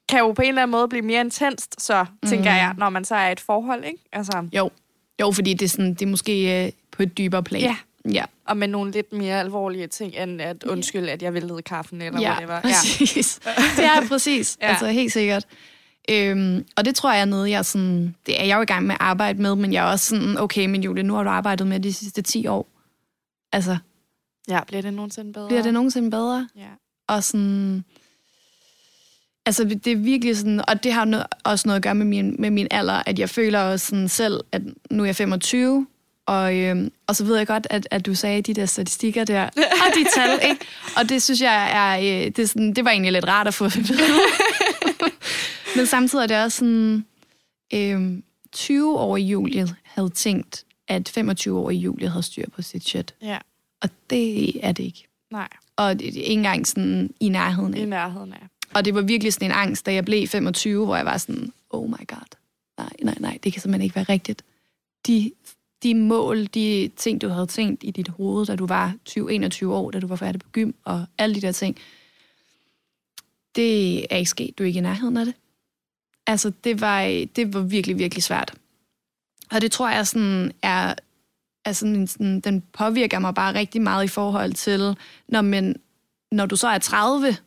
[0.10, 2.58] kan jo på en eller anden måde blive mere intenst, så tænker Mhm.
[2.58, 4.00] jeg, når man så er i et forhold, ikke?
[4.12, 4.70] Altså, Jo.
[5.22, 7.62] Jo, fordi det er, sådan, det er måske øh, på et dybere plan.
[7.62, 7.76] Ja.
[8.12, 12.02] Ja, og med nogle lidt mere alvorlige ting, end at undskyld, at jeg væltede kaffen,
[12.02, 12.62] eller ja whatever.
[12.62, 13.40] præcis.
[13.78, 14.58] det er præcis.
[14.62, 14.66] Ja.
[14.66, 14.72] ja.
[14.72, 15.46] Altså helt sikkert.
[16.10, 18.86] Øhm, og det tror jeg er noget, jeg sådan, det er jeg jo i gang
[18.86, 21.30] med at arbejde med, men jeg er også sådan, okay, men Julie, nu har du
[21.30, 22.68] arbejdet med de sidste 10 år.
[23.52, 23.78] Altså,
[24.48, 25.48] ja, bliver det nogensinde bedre?
[25.48, 26.50] bliver det nogensinde bedre?
[26.56, 26.70] Ja.
[27.08, 27.84] Og sådan...
[29.46, 30.70] Altså, det er virkelig sådan...
[30.70, 33.30] Og det har noget, også noget at gøre med min, med min alder, at jeg
[33.30, 35.88] føler også sådan selv, at nu er jeg 25,
[36.26, 39.44] og, øhm, og så ved jeg godt, at, at du sagde de der statistikker der,
[39.58, 40.66] og de tal, ikke?
[40.98, 41.98] Og det synes jeg er...
[41.98, 44.00] Øh, det, er sådan, det var egentlig lidt rart at få at vide.
[45.76, 47.06] Men samtidig er det også sådan...
[47.74, 48.24] Øhm,
[48.54, 52.88] 20 år i Julie havde tænkt, at 25 år i Julie havde styr på sit
[52.88, 53.14] shit.
[53.22, 53.38] Ja,
[53.82, 55.08] Og det er det ikke.
[55.32, 57.80] nej, Og det, det er ikke engang sådan i nærheden af.
[57.80, 58.48] i nærheden af.
[58.74, 61.54] Og det var virkelig sådan en angst, da jeg blev 25, hvor jeg var sådan,
[61.70, 62.36] oh my god,
[62.78, 64.42] nej, nej, nej, det kan simpelthen ikke være rigtigt.
[65.08, 65.32] De,
[65.86, 69.92] de mål, de ting, du havde tænkt i dit hoved, da du var 20-21 år,
[69.92, 71.78] da du var færdig på gym, og alle de der ting,
[73.56, 74.58] det er ikke sket.
[74.58, 75.36] Du er ikke i nærheden af det.
[76.28, 78.54] Altså, det var, det var virkelig, virkelig svært.
[79.52, 80.96] Og det tror jeg sådan er,
[81.66, 85.76] er sådan, sådan, den påvirker mig bare rigtig meget i forhold til, når, man,
[86.32, 87.38] når du så er 30,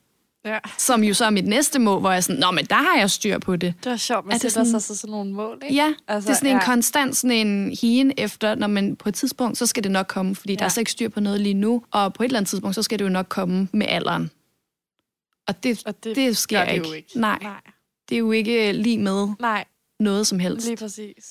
[0.49, 0.59] Ja.
[0.79, 2.99] som jo så er mit næste mål, hvor jeg er sådan, nå, men der har
[2.99, 3.75] jeg styr på det.
[3.85, 5.75] Det var sjovt, man Er det sætter sådan- sig så sådan nogle mål, ikke?
[5.75, 6.65] Ja, Altså, det er sådan en ja.
[6.65, 10.37] konstant sådan en hien efter, når man på et tidspunkt, så skal det nok komme,
[10.37, 10.59] fordi ja.
[10.59, 12.75] der er slet ikke styr på noget lige nu, og på et eller andet tidspunkt,
[12.75, 14.31] så skal det jo nok komme med alderen.
[15.49, 16.89] Og det, Og det, det sker det ikke.
[16.89, 17.09] jo ikke.
[17.21, 17.61] Nej, Nej,
[18.09, 19.65] det er jo ikke lige med nej
[20.01, 20.67] noget som helst.
[20.67, 21.25] lige præcis.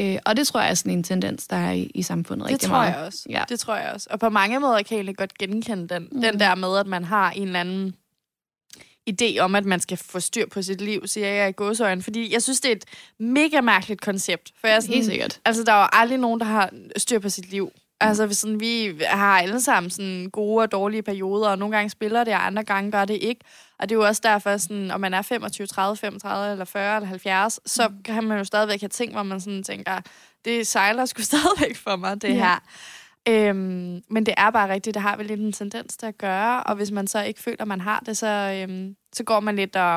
[0.00, 2.52] Øh, og det tror jeg er sådan en tendens, der er i, i samfundet Det
[2.52, 2.92] rigtig tror meget.
[2.94, 3.18] jeg også.
[3.28, 3.44] Ja.
[3.48, 4.06] Det tror jeg også.
[4.10, 6.08] Og på mange måder kan jeg godt genkende den.
[6.12, 6.20] Mm.
[6.20, 7.94] Den der med, at man har en eller anden
[9.10, 12.02] idé om, at man skal få styr på sit liv, siger jeg i gåsøjne.
[12.02, 12.84] Fordi jeg synes, det er et
[13.18, 14.52] mega mærkeligt koncept.
[14.60, 15.40] For jeg er sådan, Helt sikkert.
[15.44, 17.70] Altså, der er jo aldrig nogen, der har styr på sit liv.
[18.00, 21.90] Altså, hvis sådan, vi har alle sammen sådan gode og dårlige perioder, og nogle gange
[21.90, 23.40] spiller det, og andre gange gør det ikke.
[23.78, 26.96] Og det er jo også derfor, sådan, om man er 25, 30, 35, eller 40,
[26.96, 28.02] eller 70, så Mm.
[28.02, 30.00] kan man jo stadigvæk have ting, hvor man sådan tænker,
[30.44, 32.34] det sejler sgu stadigvæk for mig, det Ja.
[32.34, 32.58] her.
[33.28, 36.62] Øhm, men det er bare rigtigt, det har vel lidt en tendens til at gøre,
[36.62, 38.26] og hvis man så ikke føler, man har det, så,
[38.68, 39.96] øhm, så går man lidt og,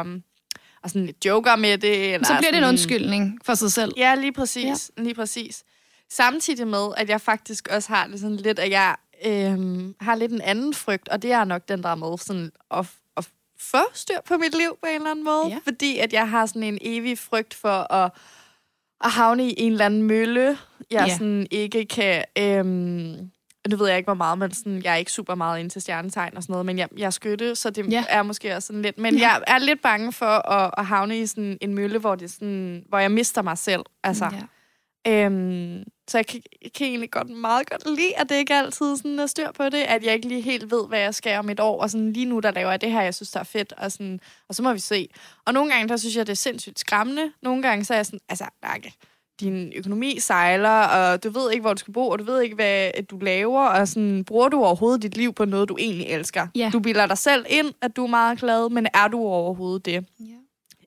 [0.83, 2.13] og sådan lidt joker med det.
[2.13, 3.93] Eller Så bliver det en sådan- undskyldning for sig selv.
[3.97, 4.91] Ja, lige præcis.
[4.97, 5.03] Ja.
[5.03, 5.63] Lige præcis.
[6.09, 10.31] Samtidig med, at jeg faktisk også har det sådan lidt, at jeg øhm, har lidt
[10.31, 12.85] en anden frygt, og det er nok den, der er med sådan at,
[13.17, 13.27] at
[13.59, 15.47] få styr på mit liv på en eller anden måde.
[15.47, 15.57] Ja.
[15.63, 18.11] Fordi at jeg har sådan en evig frygt for at,
[19.03, 20.57] at havne i en eller anden mølle,
[20.91, 21.13] jeg Ja.
[21.17, 22.23] sådan ikke kan...
[22.39, 23.29] Øhm,
[23.69, 25.81] nu ved jeg ikke, hvor meget, men sådan, jeg er ikke super meget ind til
[25.81, 28.03] stjernetegn og sådan noget, men jeg, jeg er skytte, så det Ja.
[28.09, 28.97] er måske også sådan lidt...
[28.97, 29.21] Men Ja.
[29.29, 32.83] jeg er lidt bange for at, at havne i sådan en mølle, hvor, det sådan,
[32.89, 33.81] hvor jeg mister mig selv.
[34.03, 34.29] Altså,
[35.05, 35.25] Ja.
[35.25, 38.97] Øhm, så jeg kan, jeg kan egentlig godt meget godt lide, at det ikke altid
[38.97, 41.49] sådan er styr på det, at jeg ikke lige helt ved, hvad jeg skal om
[41.49, 43.43] et år, og sådan lige nu, der laver jeg det her, jeg synes, der er
[43.43, 45.09] fedt, og, sådan, og så må vi se.
[45.45, 47.31] Og nogle gange, der synes jeg, det er sindssygt skræmmende.
[47.41, 48.93] Nogle gange, så er jeg sådan, altså, Lærke,
[49.39, 52.55] din økonomi sejler, og du ved ikke, hvor du skal bo, og du ved ikke,
[52.55, 56.47] hvad du laver, og sådan, bruger du overhovedet dit liv på noget, du egentlig elsker.
[56.55, 56.69] Ja.
[56.73, 60.05] Du bilder dig selv ind, at du er meget glad, men er du overhovedet det?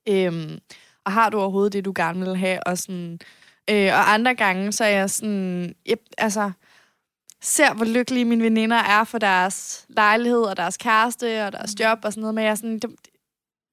[0.06, 0.26] Ja.
[0.26, 0.58] Øhm,
[1.04, 2.66] og har du overhovedet det, du gerne vil have?
[2.66, 3.18] Og, sådan, øh,
[3.92, 6.50] og andre gange, så er jeg sådan, jeg, altså,
[7.40, 11.98] ser, hvor lykkelige mine veninder er for deres lejlighed, og deres kæreste, og deres job,
[12.02, 12.90] og sådan noget, men jeg er sådan, det,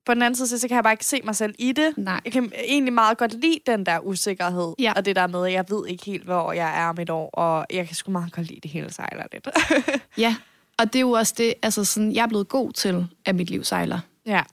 [0.06, 1.98] på den anden side, så kan jeg bare ikke se mig selv i det.
[1.98, 2.22] Nej.
[2.26, 4.94] Jeg kan egentlig meget godt lide den der usikkerhed, Ja.
[4.96, 7.30] og det der med, at jeg ved ikke helt, hvor jeg er om et år,
[7.30, 9.48] og jeg kan sgu meget godt lide det hele sejler lidt.
[10.18, 10.36] Ja,
[10.80, 13.50] og det er jo også det, altså sådan, jeg er blevet god til, at mit
[13.50, 14.44] liv sejler ja.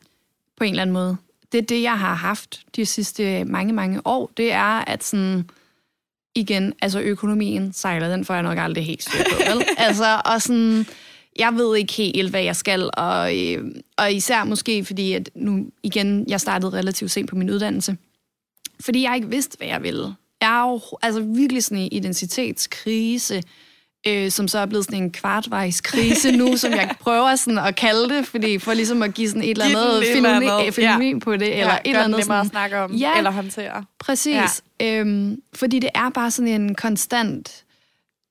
[0.56, 1.16] på en eller anden måde.
[1.54, 4.30] Det er det, jeg har haft de sidste mange, mange år.
[4.36, 5.50] Det er, at sådan,
[6.34, 9.64] igen, altså økonomien sejler, den får jeg nok aldrig helt styr på, vel?
[9.86, 10.86] altså, og sådan,
[11.38, 15.66] jeg ved ikke helt, hvad jeg skal, og, øh, og især måske, fordi at nu,
[15.82, 17.96] igen, jeg startede relativt sent på min uddannelse,
[18.80, 20.14] fordi jeg ikke vidste, hvad jeg ville.
[20.40, 23.42] Jeg er jo altså virkelig sådan en identitetskrise,
[24.06, 28.08] øh, som så er blevet sådan en kvartvejskrise nu, som jeg prøver sådan at kalde
[28.08, 31.42] det, fordi for ligesom at give sådan et eller andet fænomen, øh, fænomen på det,
[31.60, 32.50] eller ja, et eller andet nemmere at sådan.
[32.50, 33.18] snakke om, Ja.
[33.18, 33.84] eller håndtere.
[33.98, 34.62] Præcis.
[34.80, 34.98] Ja.
[35.00, 37.60] Øhm, fordi det er bare sådan en konstant...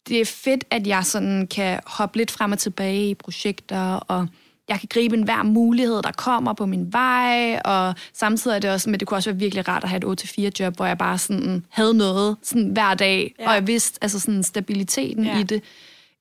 [0.07, 4.27] Det er fedt, at jeg sådan kan hoppe lidt frem og tilbage i projekter, og
[4.69, 8.89] jeg kan gribe enhver mulighed, der kommer på min vej, og samtidig er det også,
[8.89, 11.65] men det kunne også være virkelig rart at have et 8-4-job, hvor jeg bare sådan
[11.69, 13.47] havde noget sådan hver dag, Ja.
[13.47, 15.39] og jeg vidste altså sådan stabiliteten ja.
[15.39, 15.63] i det,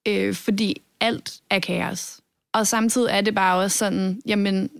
[0.09, 2.21] øh, fordi alt er kaos.
[2.55, 4.71] Og samtidig er det bare også sådan, jamen,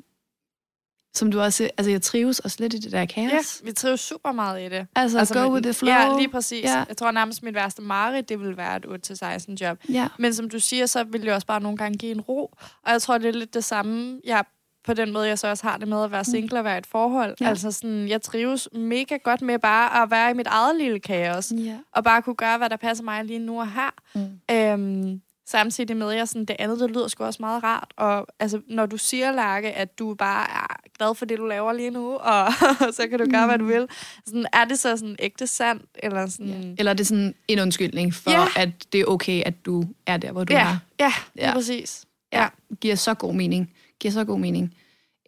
[1.15, 3.33] som du også altså jeg trives også lidt i det der kaos.
[3.33, 4.87] Ja, vi trives super meget i det.
[4.97, 5.93] Altså, altså go men- with the flow.
[5.95, 6.65] Ja, lige præcis.
[6.65, 6.85] Ja.
[6.89, 9.79] Jeg tror nærmest, mit værste mareridt, det vil være et 8-16 job.
[9.89, 10.09] Ja.
[10.19, 12.55] Men som du siger, så vil det også bare nogle gange give en ro.
[12.87, 14.45] Og jeg tror, det er lidt det samme, jeg
[14.85, 16.79] på den måde, jeg så også har det med at være single og være i
[16.79, 17.37] et forhold.
[17.41, 17.49] Ja.
[17.49, 21.53] Altså sådan, jeg trives mega godt med bare at være i mit eget lille kaos.
[21.57, 21.77] Ja.
[21.93, 23.91] Og bare kunne gøre, hvad der passer mig lige nu og her.
[24.15, 24.55] Mm.
[24.57, 27.93] Øhm, samtidig med, at jeg sådan, det andet, det lyder sgu også meget rart.
[27.97, 31.73] Og altså, når du siger, Lærke, at du bare er glad for det, du laver
[31.73, 32.53] lige nu, og
[32.93, 33.87] så kan du gøre, hvad du vil.
[34.27, 35.83] Sådan, er det så sådan ægte sandt?
[36.03, 36.47] Eller sådan...
[36.47, 36.75] Ja.
[36.79, 38.45] Eller er det sådan en undskyldning for, Ja.
[38.57, 40.77] at det er okay, at du er der, hvor du ja, er?
[41.01, 41.53] ja, Ja.
[41.53, 42.05] præcis.
[42.33, 42.49] Ja.
[42.81, 43.71] Giver så god mening.
[44.01, 44.75] Giver så god mening.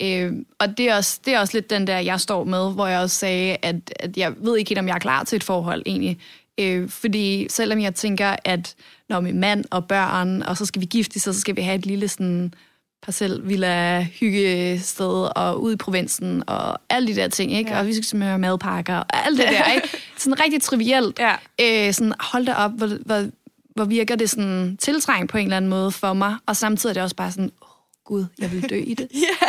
[0.02, 2.86] Øh, og det er, også, det er også lidt den der, jeg står med, hvor
[2.86, 5.44] jeg også sagde, at, at jeg ved ikke helt, om jeg er klar til et
[5.44, 6.20] forhold egentlig.
[6.60, 8.74] Øh, fordi selvom jeg tænker, at
[9.08, 11.86] når min mand og børn, og så skal vi gifte så skal vi have et
[11.86, 12.54] lille sådan
[13.02, 17.70] parcel, villa, hyggested og ud i provinsen og alle de der ting, ikke?
[17.70, 17.76] Ja.
[17.76, 17.80] Ja.
[17.80, 19.88] Og vi skal smøre madpakker og alt det der, ikke?
[20.16, 21.18] Sådan rigtig trivielt.
[21.18, 21.34] Ja.
[21.60, 23.28] Øh, sådan, hold da op, hvor, hvor,
[23.74, 26.94] hvor virker det sådan tiltrængt på en eller anden måde for mig, og samtidig er
[26.94, 27.74] det også bare sådan, åh oh,
[28.04, 29.08] gud, jeg vil dø i det.
[29.14, 29.46] Ja.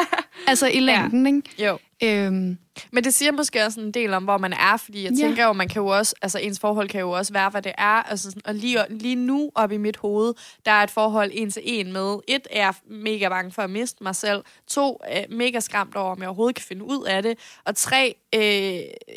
[0.48, 1.42] Altså i længden, ikke?
[1.60, 1.78] Jo.
[2.04, 2.58] Øhm,
[2.92, 5.18] Men det siger måske også en del om, hvor man er, fordi jeg Ja.
[5.28, 7.72] tænker jo, man kan jo også, altså ens forhold kan jo også være, hvad det
[7.78, 7.84] er.
[8.04, 10.34] Altså sådan, og lige, lige nu op i mit hoved,
[10.66, 12.18] der er et forhold en til en med.
[12.28, 14.44] Et, er jeg mega bange for at miste mig selv.
[14.68, 17.38] To, er mega skræmt over, om jeg overhovedet kan finde ud af det.
[17.66, 18.42] Og tre, øh,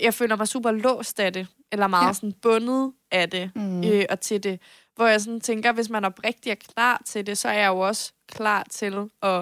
[0.02, 2.12] jeg føler mig super låst af det, eller meget Ja.
[2.12, 3.84] sådan bundet af det, mm.
[3.84, 4.60] øh, og til det.
[4.96, 7.78] Hvor jeg sådan tænker, hvis man oprigtigt er klar til det, så er jeg jo
[7.78, 9.38] også klar til at,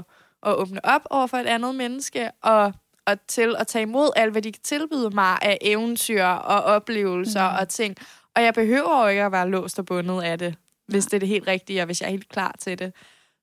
[0.47, 2.73] at åbne op over for et andet menneske, og
[3.07, 7.51] og til at tage imod alt, hvad de kan tilbyde mig af eventyr og oplevelser
[7.51, 7.57] Mm.
[7.61, 7.97] og ting.
[8.37, 10.55] Og jeg behøver jo ikke at være låst og bundet af det,
[10.89, 12.93] hvis det er det helt rigtige, og hvis jeg er helt klar til det.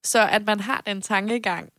[0.03, 1.69] Så at man har den tankegang,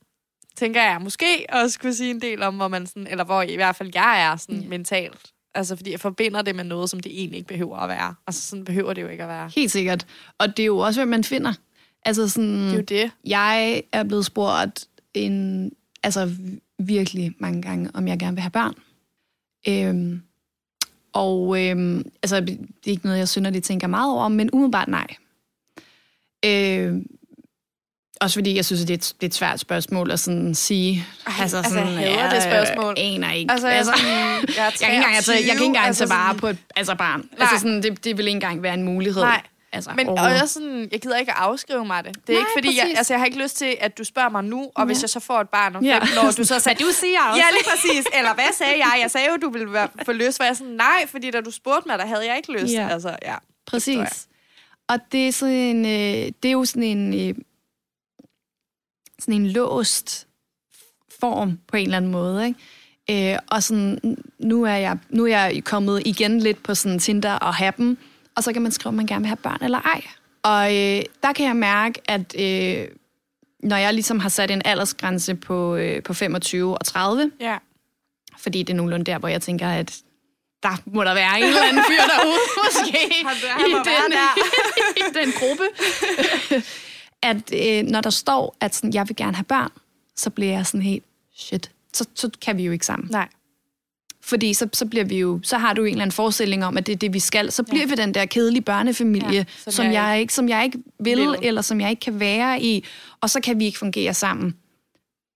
[0.56, 3.54] tænker jeg måske også kunne sige en del om, hvor man sådan, eller hvor i
[3.54, 4.68] hvert fald jeg er sådan Ja.
[4.68, 5.30] mentalt.
[5.54, 8.14] Altså fordi jeg forbinder det med noget, som det egentlig ikke behøver at være.
[8.26, 9.50] Altså sådan behøver det jo ikke at være.
[9.56, 10.06] helt sikkert.
[10.38, 11.52] Og det er jo også, hvad man finder.
[12.04, 13.10] Altså sådan, Det er jo det.
[13.24, 15.70] jeg er blevet spurgt en,
[16.02, 16.30] altså
[16.78, 18.74] virkelig mange gange, om jeg gerne vil have børn.
[19.68, 20.22] Øhm,
[21.12, 25.06] og øhm, altså, det er ikke noget, jeg synderligt tænker meget over, men umiddelbart nej.
[26.44, 27.06] Øhm,
[28.20, 30.54] også fordi jeg synes, at det er et, det er et svært spørgsmål at sådan
[30.54, 31.04] sige.
[31.26, 32.94] Ej, altså, jeg hader det spørgsmål.
[32.96, 33.52] Jeg aner ikke.
[33.52, 35.86] Altså, jeg, er sådan, jeg, er jeg kan ikke engang, altså, jeg kan ikke engang
[35.86, 37.20] altså tage vare sådan- på et altså barn.
[37.20, 37.28] Nej.
[37.40, 39.22] Altså sådan, det, det vil ikke engang være en mulighed.
[39.22, 39.42] Nej.
[39.74, 42.14] Altså, Men og jeg, sådan, jeg gider ikke at afskrive mig det.
[42.26, 44.28] Det er Nej, ikke fordi, jeg, altså, jeg har ikke lyst til, at du spørger
[44.28, 44.84] mig nu, og Ja.
[44.84, 45.98] hvis jeg så får et barn om Ja.
[45.98, 47.40] 15 år, du så sagde, du siger også.
[47.40, 48.06] Ja, lige præcis.
[48.18, 48.98] Eller hvad sagde jeg?
[49.02, 50.38] Jeg sagde jo, du ville være, få lyst.
[50.38, 52.72] Var jeg sådan, nej, fordi da du spurgte mig, der havde jeg ikke lyst.
[52.74, 52.88] Ja.
[52.88, 53.34] Altså, ja.
[53.66, 54.26] Præcis.
[54.88, 57.34] Og det er sådan en, øh, det er jo sådan en, øh,
[59.18, 60.26] sådan en låst
[61.20, 63.32] form på en eller anden måde, ikke?
[63.32, 67.32] Øh, og sådan, nu er, jeg, nu er jeg kommet igen lidt på sådan Tinder
[67.34, 67.98] og Happen,
[68.36, 70.02] og så kan man skrive, om man gerne vil have børn eller ej.
[70.42, 72.88] Og øh, der kan jeg mærke, at øh,
[73.62, 77.56] når jeg ligesom har sat en aldersgrænse på, øh, på 25 og 30, Ja.
[78.38, 79.98] fordi det er nogenlunde der, hvor jeg tænker, at
[80.62, 84.38] der må der være en eller anden fyr derude, måske, i, den, der.
[85.00, 85.64] i den gruppe.
[87.30, 89.70] at øh, når der står, at sådan, jeg vil gerne have børn,
[90.16, 91.04] så bliver jeg sådan helt,
[91.36, 93.08] shit, så, så kan vi jo ikke sammen.
[93.10, 93.28] Nej.
[94.26, 96.86] Fordi så, så bliver vi jo, så har du en eller anden forestilling om, at
[96.86, 97.52] det er det, vi skal.
[97.52, 97.86] Så bliver ja.
[97.86, 101.18] vi den der kedelige børnefamilie, Ja, som som, jeg jeg ikke, som jeg ikke vil,
[101.18, 101.36] vil.
[101.42, 102.84] eller som jeg ikke kan være i,
[103.20, 104.54] og så kan vi ikke fungere sammen.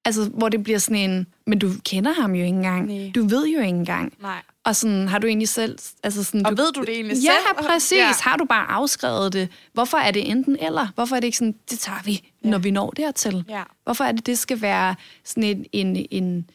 [0.05, 2.87] Altså, hvor det bliver sådan en, men du kender ham jo ikke engang.
[2.87, 3.11] Nej.
[3.15, 4.13] Du ved jo ikke engang.
[4.23, 4.43] Nej.
[4.65, 5.79] Og sådan, har du egentlig selv...
[6.03, 7.67] Altså sådan, Og du, ved du det egentlig ja, selv?
[7.69, 7.93] præcis.
[7.99, 8.07] Ja.
[8.07, 8.13] Ja.
[8.21, 9.49] Har du bare afskrevet det?
[9.73, 10.87] Hvorfor er det enten eller?
[10.95, 12.49] Hvorfor er det ikke sådan, det tager vi, ja.
[12.49, 13.45] når vi når dertil?
[13.49, 13.63] Ja.
[13.85, 16.51] Hvorfor er det, det skal være sådan en, en, en,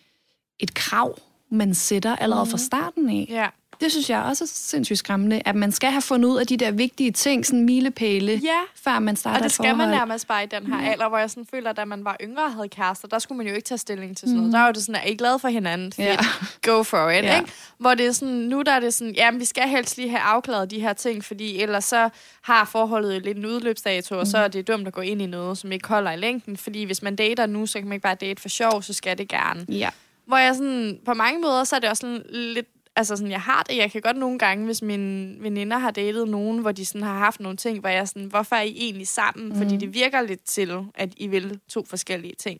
[0.60, 1.18] et krav,
[1.54, 3.26] man sætter allerede fra starten af?
[3.30, 3.48] Ja.
[3.82, 6.58] Det synes jeg også er sindssygt skræmmende, at man skal have fundet ud af de
[6.58, 8.50] der vigtige ting, sådan milepæle, Ja.
[8.76, 9.90] før man starter Og det et skal man forhold.
[9.92, 12.44] nærmest bare i den her alder, hvor jeg sådan føler, at da man var yngre
[12.44, 14.54] og havde kærester, der skulle man jo ikke tage stilling til sådan noget.
[14.54, 15.94] Der var det sådan, er I glade for hinanden?
[15.98, 16.18] Ja.
[16.62, 17.40] Go for it, Ja.
[17.40, 17.52] ikke?
[17.78, 20.22] Hvor det er sådan, nu der er det sådan, jamen vi skal helst lige have
[20.22, 22.10] afklaret de her ting, fordi ellers så
[22.42, 25.58] har forholdet lidt en udløbsdato, og så er det dumt at gå ind i noget,
[25.58, 26.58] som ikke holder i længden.
[26.58, 29.18] Fordi hvis man dater nu, så kan man ikke bare date for sjov, så skal
[29.18, 29.66] det gerne.
[29.70, 29.90] Ja.
[30.28, 33.42] Hvor jeg sådan, på mange måder, så er det også sådan lidt, altså sådan, jeg
[33.42, 36.86] har det, jeg kan godt nogle gange, hvis mine veninder har datet nogen, hvor de
[36.86, 39.50] sådan har haft nogle ting, hvor jeg er sådan, hvorfor er I egentlig sammen?
[39.50, 39.58] Mm.
[39.58, 42.60] Fordi det virker lidt til, at I vil to forskellige ting.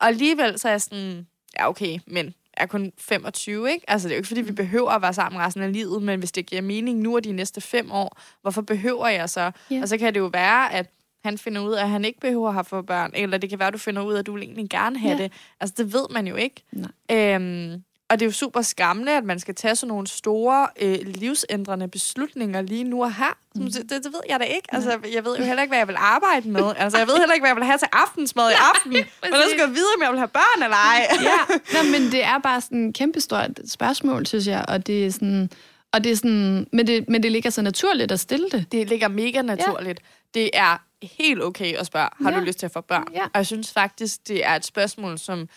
[0.00, 1.26] Og alligevel så er jeg sådan,
[1.58, 3.90] ja okay, men jeg er kun 25, ikke?
[3.90, 6.18] Altså det er jo ikke, fordi vi behøver at være sammen resten af livet, men
[6.18, 9.50] hvis det giver mening nu og de næste fem år, hvorfor behøver jeg så?
[9.70, 9.80] Ja.
[9.82, 10.90] Og så kan det jo være, at
[11.24, 13.58] han finder ud af, at han ikke behøver at have for børn, eller det kan
[13.58, 15.22] være, at du finder ud af, at du vil egentlig gerne have Ja.
[15.22, 15.32] det.
[15.60, 16.62] Altså det ved man jo ikke.
[16.72, 17.34] Nej.
[17.34, 20.98] Øhm, og det er jo super skræmmende, at man skal tage sådan nogle store øh,
[21.04, 23.38] livsændrende beslutninger lige nu og her.
[23.56, 24.68] Som, det, det ved jeg da ikke.
[24.72, 26.72] Altså, jeg ved jo heller ikke, hvad jeg vil arbejde med.
[26.76, 28.92] Altså, jeg ved heller ikke, hvad jeg vil have til aftensmad i aften.
[28.92, 31.06] Men der skal jeg vide, om jeg vil have børn eller ej.
[31.30, 35.10] ja, Nå, men det er bare sådan et kæmpestort spørgsmål, synes jeg, og det er
[35.10, 35.50] sådan...
[35.92, 38.66] Og det er sådan, men, det, men det ligger så naturligt at stille det.
[38.72, 40.00] Det ligger mega naturligt.
[40.00, 40.08] Ja.
[40.34, 42.38] Det er helt okay at spørge, har Ja.
[42.40, 43.06] du lyst til at få børn?
[43.14, 43.22] Ja.
[43.24, 45.48] Og jeg synes faktisk, det er et spørgsmål, som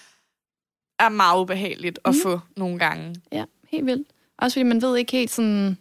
[1.00, 2.22] er meget ubehageligt at Mhm.
[2.24, 3.16] få nogle gange.
[3.32, 4.08] Ja, helt vildt.
[4.38, 5.78] Også fordi man ved ikke helt sådan,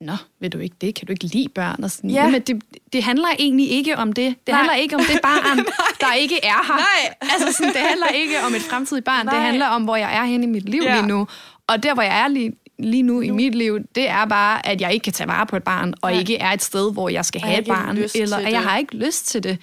[0.00, 0.94] nå, ved du ikke det?
[0.94, 1.84] Kan du ikke lide børn?
[1.84, 2.10] Og sådan.
[2.10, 2.24] Ja.
[2.24, 2.62] Jamen, det,
[2.92, 4.34] det handler egentlig ikke om det.
[4.46, 4.56] Det Nej.
[4.56, 5.58] handler ikke om det barn,
[6.00, 6.76] der ikke er her.
[6.76, 7.14] Nej.
[7.20, 9.26] Altså, sådan, det handler ikke om et fremtidigt barn.
[9.26, 9.34] Nej.
[9.34, 10.94] Det handler om, hvor jeg er henne i mit liv Ja.
[10.94, 11.28] lige nu.
[11.66, 12.52] Og der, hvor jeg er lige,
[12.84, 15.46] lige nu, nu i mit liv, det er bare, at jeg ikke kan tage vare
[15.46, 16.20] på et barn, og Nej.
[16.20, 18.52] ikke er et sted, hvor jeg skal Og have et ikke har barn, eller at
[18.52, 19.58] jeg har ikke lyst til det.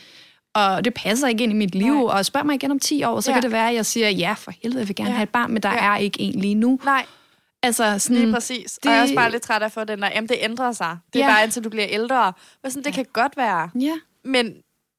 [0.53, 1.93] Og det passer ikke ind i mit liv.
[1.93, 2.03] Nej.
[2.17, 3.35] Og spørg mig igen om 10 år, så Ja.
[3.35, 5.15] kan det være, at jeg siger, ja, for helvede, jeg vil gerne Ja.
[5.15, 5.93] have et barn, men der Ja.
[5.93, 6.79] er ikke en lige nu.
[6.85, 7.05] Nej,
[7.63, 8.71] Altså, sådan, Lige præcis.
[8.73, 8.85] Det...
[8.85, 10.71] Og jeg er også bare lidt træt af at få den der, jamen det ændrer
[10.71, 10.97] sig.
[11.13, 11.31] Det er Ja.
[11.31, 12.33] bare indtil du bliver ældre.
[12.63, 13.69] Men sådan, det kan godt være.
[13.79, 13.93] Ja,
[14.25, 14.53] Men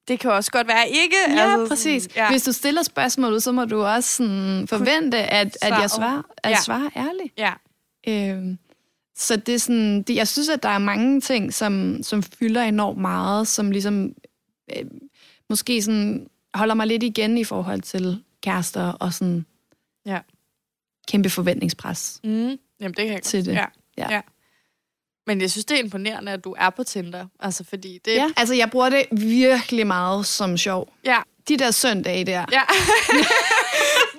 [0.09, 1.17] det kan også godt være ikke.
[1.29, 2.03] ja altså, præcis.
[2.03, 2.31] Sådan, ja.
[2.31, 6.51] Hvis du stiller spørgsmålet, så må du også sådan, forvente, at, at jeg svarer, at
[6.51, 6.57] Ja.
[6.57, 7.35] svarer ærligt.
[7.39, 7.53] ja.
[8.09, 8.59] Øhm,
[9.17, 12.63] så det er sådan, det, jeg synes, at der er mange ting, som, som fylder
[12.63, 14.13] enormt meget, som ligesom
[14.77, 14.85] øh,
[15.51, 19.47] måske sådan holder mig lidt igen i forhold til kærester og sådan
[20.07, 20.19] Ja.
[21.09, 22.31] kæmpe forventningspres Mm.
[22.31, 23.53] Jamen, det kan jeg til det.
[23.53, 23.65] Ja.
[23.99, 24.13] Ja.
[24.15, 24.21] Ja.
[25.27, 27.27] Men jeg synes, det er imponerende, at du er på Tinder.
[27.41, 28.15] Altså, fordi det...
[28.15, 28.31] Ja.
[28.37, 30.93] Altså, jeg bruger det virkelig meget som sjov.
[31.05, 31.19] Ja.
[31.49, 32.45] De der søndage der.
[32.53, 32.63] ja.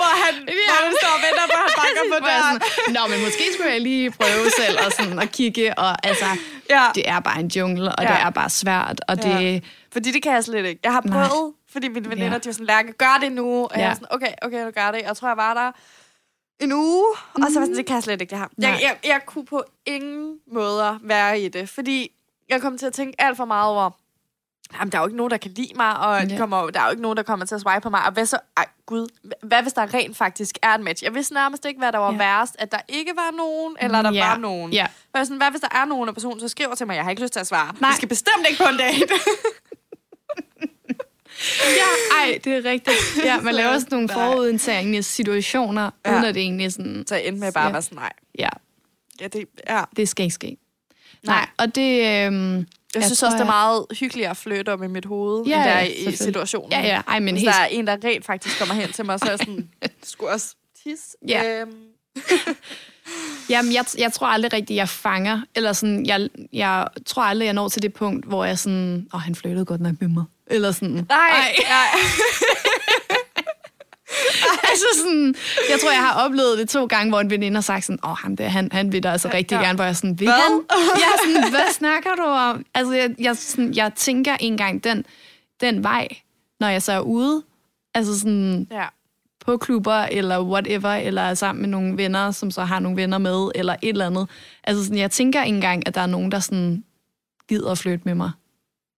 [0.02, 0.54] hvor han, ja.
[0.72, 2.56] hvor han står og venter på, at han banker på døren.
[2.62, 6.26] sådan, Nå, men måske skulle jeg lige prøve selv og, sådan, at kigge, og altså,
[6.70, 6.86] Ja.
[6.95, 8.10] det er bare en jungle, og Ja.
[8.10, 9.43] det er bare svært, og det...
[9.54, 9.60] Ja.
[9.93, 10.80] Fordi det kan jeg slet ikke.
[10.84, 11.28] Jeg har Nej.
[11.28, 12.38] prøvet, fordi mine veninder, Ja.
[12.38, 13.64] de var sådan, Lærke, gør det nu.
[13.64, 13.80] Og ja.
[13.80, 13.89] jeg Ja.
[13.91, 15.02] er sådan, okay, okay, nu gør det.
[15.08, 15.72] Jeg tror, jeg var der
[16.66, 18.47] en uge, og så var sådan, det kan jeg slet ikke, det her.
[18.58, 18.80] Jeg, Nej.
[18.82, 22.12] jeg, jeg kunne på ingen måder være i det, fordi
[22.49, 23.89] jeg kom til at tænke alt for meget over,
[24.80, 26.38] jamen, der er jo ikke nogen, der kan lide mig, og Ja.
[26.38, 28.05] kommer, der er jo ikke nogen, der kommer til at swipe på mig.
[28.05, 28.38] Og hvad så?
[28.57, 29.07] Ej, gud.
[29.43, 31.03] Hvad hvis der rent faktisk er en match?
[31.03, 32.17] Jeg vidste nærmest ikke, hvad der var Ja.
[32.17, 32.55] værst.
[32.59, 34.28] At der ikke var nogen, eller der Ja.
[34.30, 34.74] var nogen.
[34.74, 34.88] Ja.
[35.13, 37.09] Er sådan, hvad hvis der er nogen, og personen så skriver til mig, jeg har
[37.09, 37.74] ikke lyst til at svare.
[37.82, 37.89] Nej.
[37.89, 39.13] Vi skal bestemt ikke på en date.
[41.61, 42.97] Ja, ej, det er rigtigt.
[43.26, 46.11] Ja, man laver sådan nogle forudindtagende situationer, Ja.
[46.13, 47.72] uden at det egentlig sådan, så endte med bare at Ja.
[47.72, 48.11] være sådan, nej.
[48.39, 48.49] ja,
[49.22, 49.84] Ja, det, ja.
[49.97, 50.57] det skal ikke ske.
[51.24, 51.36] Nej.
[51.36, 52.26] Nej, og det...
[52.26, 55.05] Øhm, Jeg, jeg synes tror, også, det er meget hyggeligt at flytte om i mit
[55.05, 56.71] hoved, Ja, end der ja, er i situationen.
[56.71, 57.55] Ja, ja, ej, men Hvis helt...
[57.55, 59.69] der er en, der rent faktisk kommer hen til mig, så er jeg sådan,
[60.03, 61.07] skulle også tisse.
[61.27, 61.61] Ja.
[61.61, 61.73] Øhm,
[63.49, 67.53] Jamen, jeg, jeg tror aldrig rigtigt, jeg fanger, eller sådan, jeg, jeg tror aldrig, jeg
[67.53, 70.23] når til det punkt, hvor jeg sådan, åh, han flyttede godt nok med mig.
[70.47, 71.55] Eller sådan, nej, Ej.
[71.69, 71.99] nej.
[75.12, 75.36] sådan,
[75.72, 78.16] jeg tror, jeg har oplevet det to gange, hvor en veninde har sagt sådan, åh,
[78.18, 79.62] ham der, han, han vil da altså rigtig Ja.
[79.62, 80.36] gerne, hvor jeg sådan, vil Hvad?
[80.36, 80.62] han?
[80.95, 82.66] Jeg sådan, hvad snakker du om?
[82.74, 85.05] Altså, jeg, jeg, sådan, jeg tænker en gang den,
[85.62, 86.07] den vej,
[86.59, 87.43] når jeg så er ude.
[87.95, 88.86] Altså sådan, Ja.
[89.45, 93.18] på klubber, eller whatever, eller er sammen med nogle venner, som så har nogle venner
[93.18, 94.30] med, eller et eller andet.
[94.64, 96.84] Altså sådan, jeg tænker engang, at der er nogen, der sådan
[97.49, 98.32] gider at flytte med mig.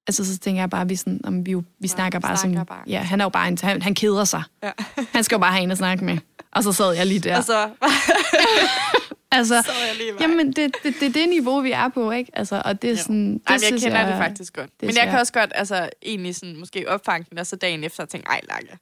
[0.07, 2.21] Altså, så tænker jeg bare, at vi, sådan, om vi, jo, vi Ja, snakker vi
[2.21, 2.65] bare snakker som...
[2.65, 2.83] bare.
[2.87, 3.57] Ja, han er jo bare en...
[3.63, 4.43] Han, han keder sig.
[4.63, 4.71] Ja.
[5.11, 6.17] Han skal jo bare have en at snakke med.
[6.51, 7.37] Og så sad jeg lige der.
[7.37, 7.69] Og så,
[9.31, 12.31] altså, så jeg lige jamen, det, det, det er det niveau, vi er på, ikke?
[12.33, 12.97] Altså, og det er Jo.
[12.97, 13.33] sådan...
[13.33, 14.69] Det Ej, men jeg kender jeg, det faktisk godt.
[14.81, 18.05] Men jeg kan også godt, altså, egentlig sådan, måske opfange den, og så dagen efter
[18.05, 18.77] tænke, ej, Lange,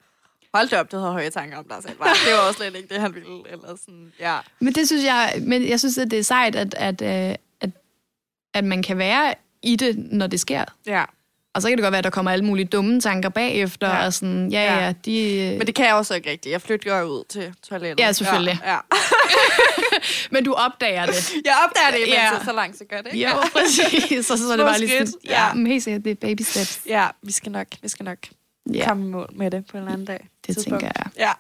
[0.54, 1.98] hold da op, det havde høje tanker om dig selv.
[1.98, 3.28] Bare, Det var også slet ikke det, han ville.
[3.52, 4.38] Eller sådan, ja.
[4.60, 7.70] Men det synes jeg, men jeg synes, at det er sejt, at, at, øh, at,
[8.54, 10.64] at man kan være i det, når det sker.
[10.88, 11.03] ja.
[11.53, 14.05] Og så kan det godt være, at der kommer alle mulige dumme tanker bagefter, Ja.
[14.05, 14.86] og sådan, ja, Ja.
[14.86, 15.55] ja, de...
[15.57, 16.51] Men det kan jeg også ikke rigtigt.
[16.53, 17.99] Jeg flytter jo ud til toilettet.
[18.05, 18.59] Ja, selvfølgelig.
[18.64, 18.72] Ja.
[18.72, 18.78] ja.
[20.32, 21.32] men du opdager det.
[21.45, 22.24] Jeg opdager det, Ja.
[22.34, 22.43] ja.
[22.45, 23.28] så langt så godt, ikke?
[23.30, 24.26] Jo, præcis.
[24.26, 25.53] Så, så er det bare lige sådan, ja, Ja.
[25.53, 26.82] men helt sikkert, det er baby steps.
[26.86, 28.18] Ja, vi skal nok, vi skal nok
[28.74, 30.28] Ja, komme i mål med det på en eller anden dag.
[30.47, 30.80] det Tidspunkt.
[30.84, 31.05] tænker jeg.
[31.18, 31.32] Ja.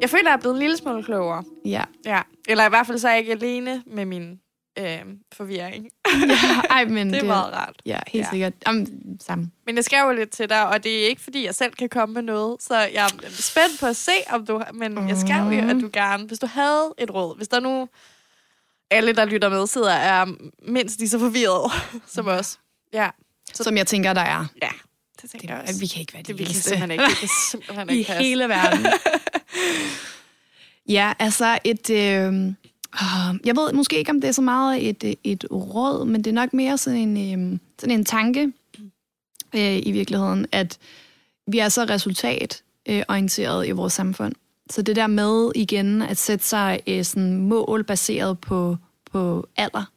[0.00, 1.44] jeg føler, jeg er blevet en lille smule klogere.
[1.64, 1.82] Ja.
[2.04, 2.20] Ja.
[2.48, 4.40] Eller i hvert fald så er jeg ikke alene med min
[4.80, 5.88] øh, forvirring.
[6.06, 6.60] ja.
[6.70, 7.74] Ej, men Det er meget rart.
[7.86, 8.30] Ja, helt Ja.
[8.30, 8.52] sikkert.
[8.66, 8.86] Jamen,
[9.20, 9.52] sammen.
[9.66, 11.88] Men jeg skrev jo lidt til dig, og det er ikke, fordi jeg selv kan
[11.88, 14.62] komme med noget, så jeg er spændt på at se, om du...
[14.74, 16.26] Men jeg skrev jo, at du gerne...
[16.26, 17.88] Hvis du havde et råd, hvis der nu...
[18.92, 20.26] Alle, der lytter med, sidder er
[20.62, 21.72] mindst lige så forvirret
[22.14, 22.58] som os.
[22.92, 23.10] Ja,
[23.54, 24.46] Som jeg tænker, der er.
[24.62, 24.68] ja.
[25.22, 25.80] Det tænker jeg Det, også.
[25.80, 26.62] vi kan ikke være de Det vi kan eneste.
[26.68, 27.04] simpelthen ikke.
[27.04, 28.22] Det kan simpelthen i ikke passe.
[28.22, 28.86] hele verden.
[30.88, 31.90] ja, altså et...
[31.90, 32.52] Øh,
[32.94, 36.30] Øhm, jeg ved måske ikke, om det er så meget et, et råd, men det
[36.30, 38.52] er nok mere sådan en, øhm, sådan en tanke
[39.54, 40.78] øh, i virkeligheden, at
[41.46, 44.34] vi er så resultatorienteret øh, i vores samfund.
[44.70, 48.76] Så det der med igen at sætte sig øh, sådan mål baseret på,
[49.12, 49.90] på alder,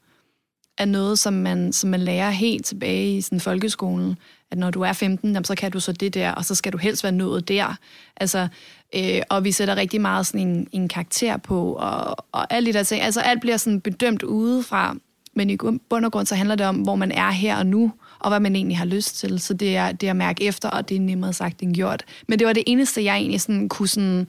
[0.78, 4.18] er noget, som man, som man lærer helt tilbage i sådan folkeskolen.
[4.52, 6.74] At når du er 15, jamen, så kan du så det der, og så skal
[6.74, 7.76] du helst være nået der.
[8.18, 8.48] Altså,
[8.96, 12.78] øh, og vi sætter rigtig meget sådan en, en karakter på, og, og alle de
[12.78, 13.02] der ting.
[13.02, 14.96] Altså alt bliver sådan bedømt udefra,
[15.36, 15.58] men i
[15.90, 18.40] bund og grund så handler det om, hvor man er her og nu, og hvad
[18.40, 19.40] man egentlig har lyst til.
[19.40, 22.04] Så det er, det er at mærke efter, og det er nemmere sagt end gjort.
[22.28, 24.28] Men det var det eneste, jeg egentlig sådan kunne sådan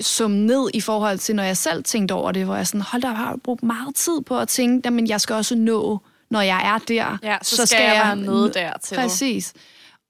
[0.00, 3.02] summe ned i forhold til, når jeg selv tænkte over det, hvor jeg sådan, hold
[3.02, 5.98] da, jeg har brugt meget tid på at tænke, men jeg skal også nå,
[6.30, 7.18] når jeg er der.
[7.22, 8.96] Ja, så, så skal, skal jeg være nede dertil.
[8.96, 9.52] Præcis.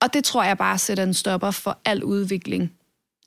[0.01, 2.73] Og det tror jeg bare sætter en stopper for al udvikling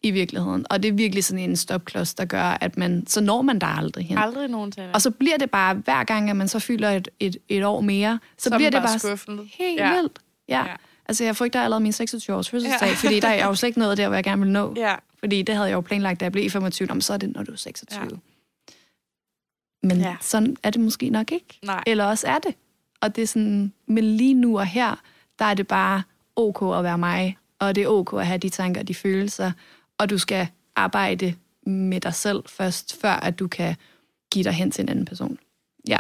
[0.07, 0.65] i virkeligheden.
[0.69, 3.67] Og det er virkelig sådan en stopklods, der gør, at man, så når man der
[3.67, 4.17] aldrig hen.
[4.17, 4.91] Aldrig nogensinde.
[4.93, 7.81] Og så bliver det bare, hver gang, at man så fylder et, et, et år
[7.81, 9.39] mere, så, Så er bliver det bare skuffet.
[9.53, 9.95] helt Ja.
[9.95, 10.19] vildt.
[10.49, 10.65] Ja.
[10.65, 10.75] Ja.
[11.07, 12.93] Altså, jeg frygter allerede min 26-års fødselsdag, Ja.
[12.93, 14.73] fordi der er jo slet ikke noget der, hvor jeg gerne vil nå.
[14.77, 14.95] Ja.
[15.19, 17.43] Fordi det havde jeg jo planlagt, da jeg blev 25, om så er det, når
[17.43, 18.03] du er 26.
[18.03, 18.09] Ja.
[19.83, 20.15] Men ja.
[20.21, 21.59] sådan er det måske nok ikke.
[21.63, 21.83] Nej.
[21.87, 22.55] Eller også er det.
[23.01, 24.95] Og det er sådan, men lige nu og her,
[25.39, 26.03] der er det bare
[26.35, 29.51] ok at være mig, og det er ok at have de tanker og de følelser,
[29.97, 31.35] og du skal arbejde
[31.65, 33.75] med dig selv først, før at du kan
[34.31, 35.37] give dig hen til en anden person.
[35.87, 35.99] Ja.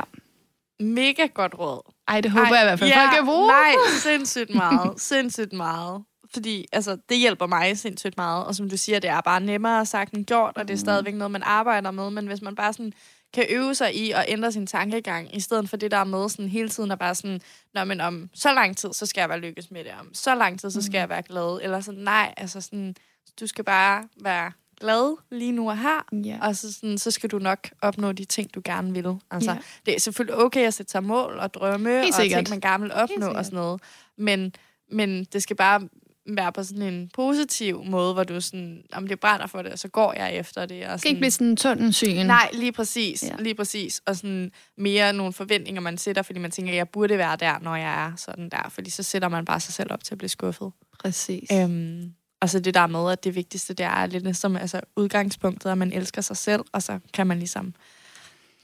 [0.79, 1.93] Mega godt råd.
[2.07, 3.47] Ej, det håber Ej, jeg i hvert fald, ja, folk kan bruge.
[3.47, 5.01] Nej, sindssygt meget.
[5.11, 6.03] sindssygt meget.
[6.33, 8.45] Fordi altså, det hjælper mig sindssygt meget.
[8.45, 11.13] Og som du siger, det er bare nemmere sagt end gjort, og det er stadigvæk
[11.13, 12.09] noget, man arbejder med.
[12.09, 12.93] Men hvis man bare sådan
[13.33, 16.49] kan øve sig i at ændre sin tankegang, i stedet for det der med sådan
[16.49, 17.41] hele tiden at bare sådan,
[17.73, 19.91] Nå, men om så lang tid, så skal jeg være lykkes med det.
[19.99, 21.59] Om så lang tid, så skal jeg være glad.
[21.63, 22.95] Eller sådan, nej, altså sådan,
[23.39, 26.05] du skal bare være glad lige nu og her.
[26.25, 26.37] Ja.
[26.41, 29.15] Og så, sådan, så skal du nok opnå de ting, du gerne vil.
[29.31, 29.57] Altså, Ja.
[29.85, 32.93] Det er selvfølgelig okay at sætte sig mål og drømme, og ting, man gerne vil
[32.93, 33.81] opnå og sådan noget.
[34.17, 34.53] Men,
[34.91, 35.81] men det skal bare
[36.27, 39.79] være på sådan en positiv måde, hvor du sådan, om det brænder for det, og
[39.79, 40.85] så går jeg efter det.
[40.85, 42.25] Og Det skal ikke blive sådan en tunnelsyn.
[42.25, 43.23] Nej, lige præcis.
[43.23, 43.35] Ja.
[43.39, 44.01] Lige præcis.
[44.05, 47.75] Og sådan mere nogle forventninger, man sætter, fordi man tænker, jeg burde være der, når
[47.75, 48.69] jeg er sådan der.
[48.69, 50.71] Fordi så sætter man bare sig selv op til at blive skuffet.
[50.99, 51.49] Præcis.
[51.53, 52.13] Øhm,
[52.45, 55.77] og så det der med, at det vigtigste, det er lidt ligesom altså, udgangspunktet, at
[55.77, 57.73] man elsker sig selv, og så kan man ligesom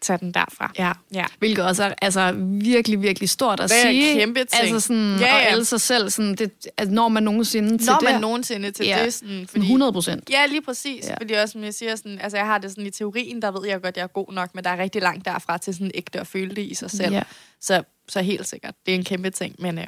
[0.01, 0.71] tage den derfra.
[0.77, 0.91] Ja.
[1.13, 1.25] Ja.
[1.39, 4.13] Hvilket også er altså, virkelig, virkelig stort at Det er sige.
[4.13, 4.49] kæmpe ting.
[4.61, 5.45] Altså sådan, Ja, ja, ja.
[5.47, 8.09] at elske sig selv, sådan, det, altså, når man nogensinde til Når det.
[8.11, 9.03] man nogensinde til Ja.
[9.05, 9.13] det.
[9.13, 10.29] Sådan, Fordi, 100 procent.
[10.29, 11.03] Ja, lige præcis.
[11.05, 11.09] Ja.
[11.09, 11.15] Ja.
[11.21, 13.67] Fordi også, som jeg siger, sådan, altså jeg har det sådan i teorien, der ved
[13.67, 15.91] jeg godt, at jeg er god nok, men der er rigtig langt derfra til sådan
[15.93, 17.13] ægte at føle det i sig selv.
[17.13, 17.23] Ja,
[17.61, 19.85] Så, så helt sikkert, det er en kæmpe ting, men øh,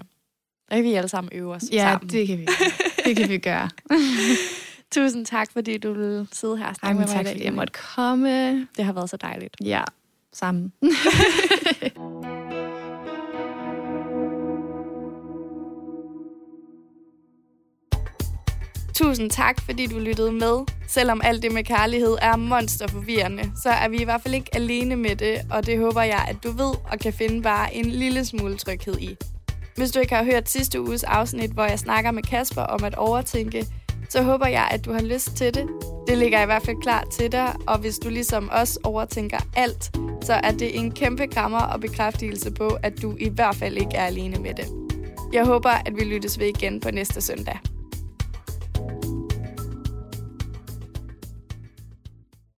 [0.70, 2.10] der kan vi alle sammen øve os ja sammen.
[2.10, 2.48] det kan vi
[3.06, 3.70] Det kan vi gøre.
[4.92, 7.42] Tusind tak, fordi du ville sidde her og snakke med mig i dag.
[7.44, 8.60] jeg måtte komme.
[8.78, 9.56] Det har været så dejligt.
[9.64, 9.84] Ja,
[10.34, 10.74] sammen.
[18.96, 20.58] Tusind tak, fordi du lyttede med.
[20.88, 24.96] Selvom alt det med kærlighed er monsterforvirrende, så er vi i hvert fald ikke alene
[24.96, 28.26] med det, og det håber jeg, at du ved og kan finde bare en lille
[28.26, 29.18] smule tryghed i.
[29.76, 32.96] Hvis du ikke har hørt sidste uges afsnit, hvor jeg snakker med Kasper om at
[32.96, 33.66] overtænke,
[34.10, 35.68] så håber jeg, at du har lyst til det.
[36.08, 39.98] Det ligger i hvert fald klar til dig, og hvis du ligesom os overtænker alt,
[40.22, 43.96] så er det en kæmpe krammer og bekræftelse på, at du i hvert fald ikke
[43.96, 44.66] er alene med det.
[45.34, 47.60] Jeg håber, at vi lyttes ved igen på næste søndag.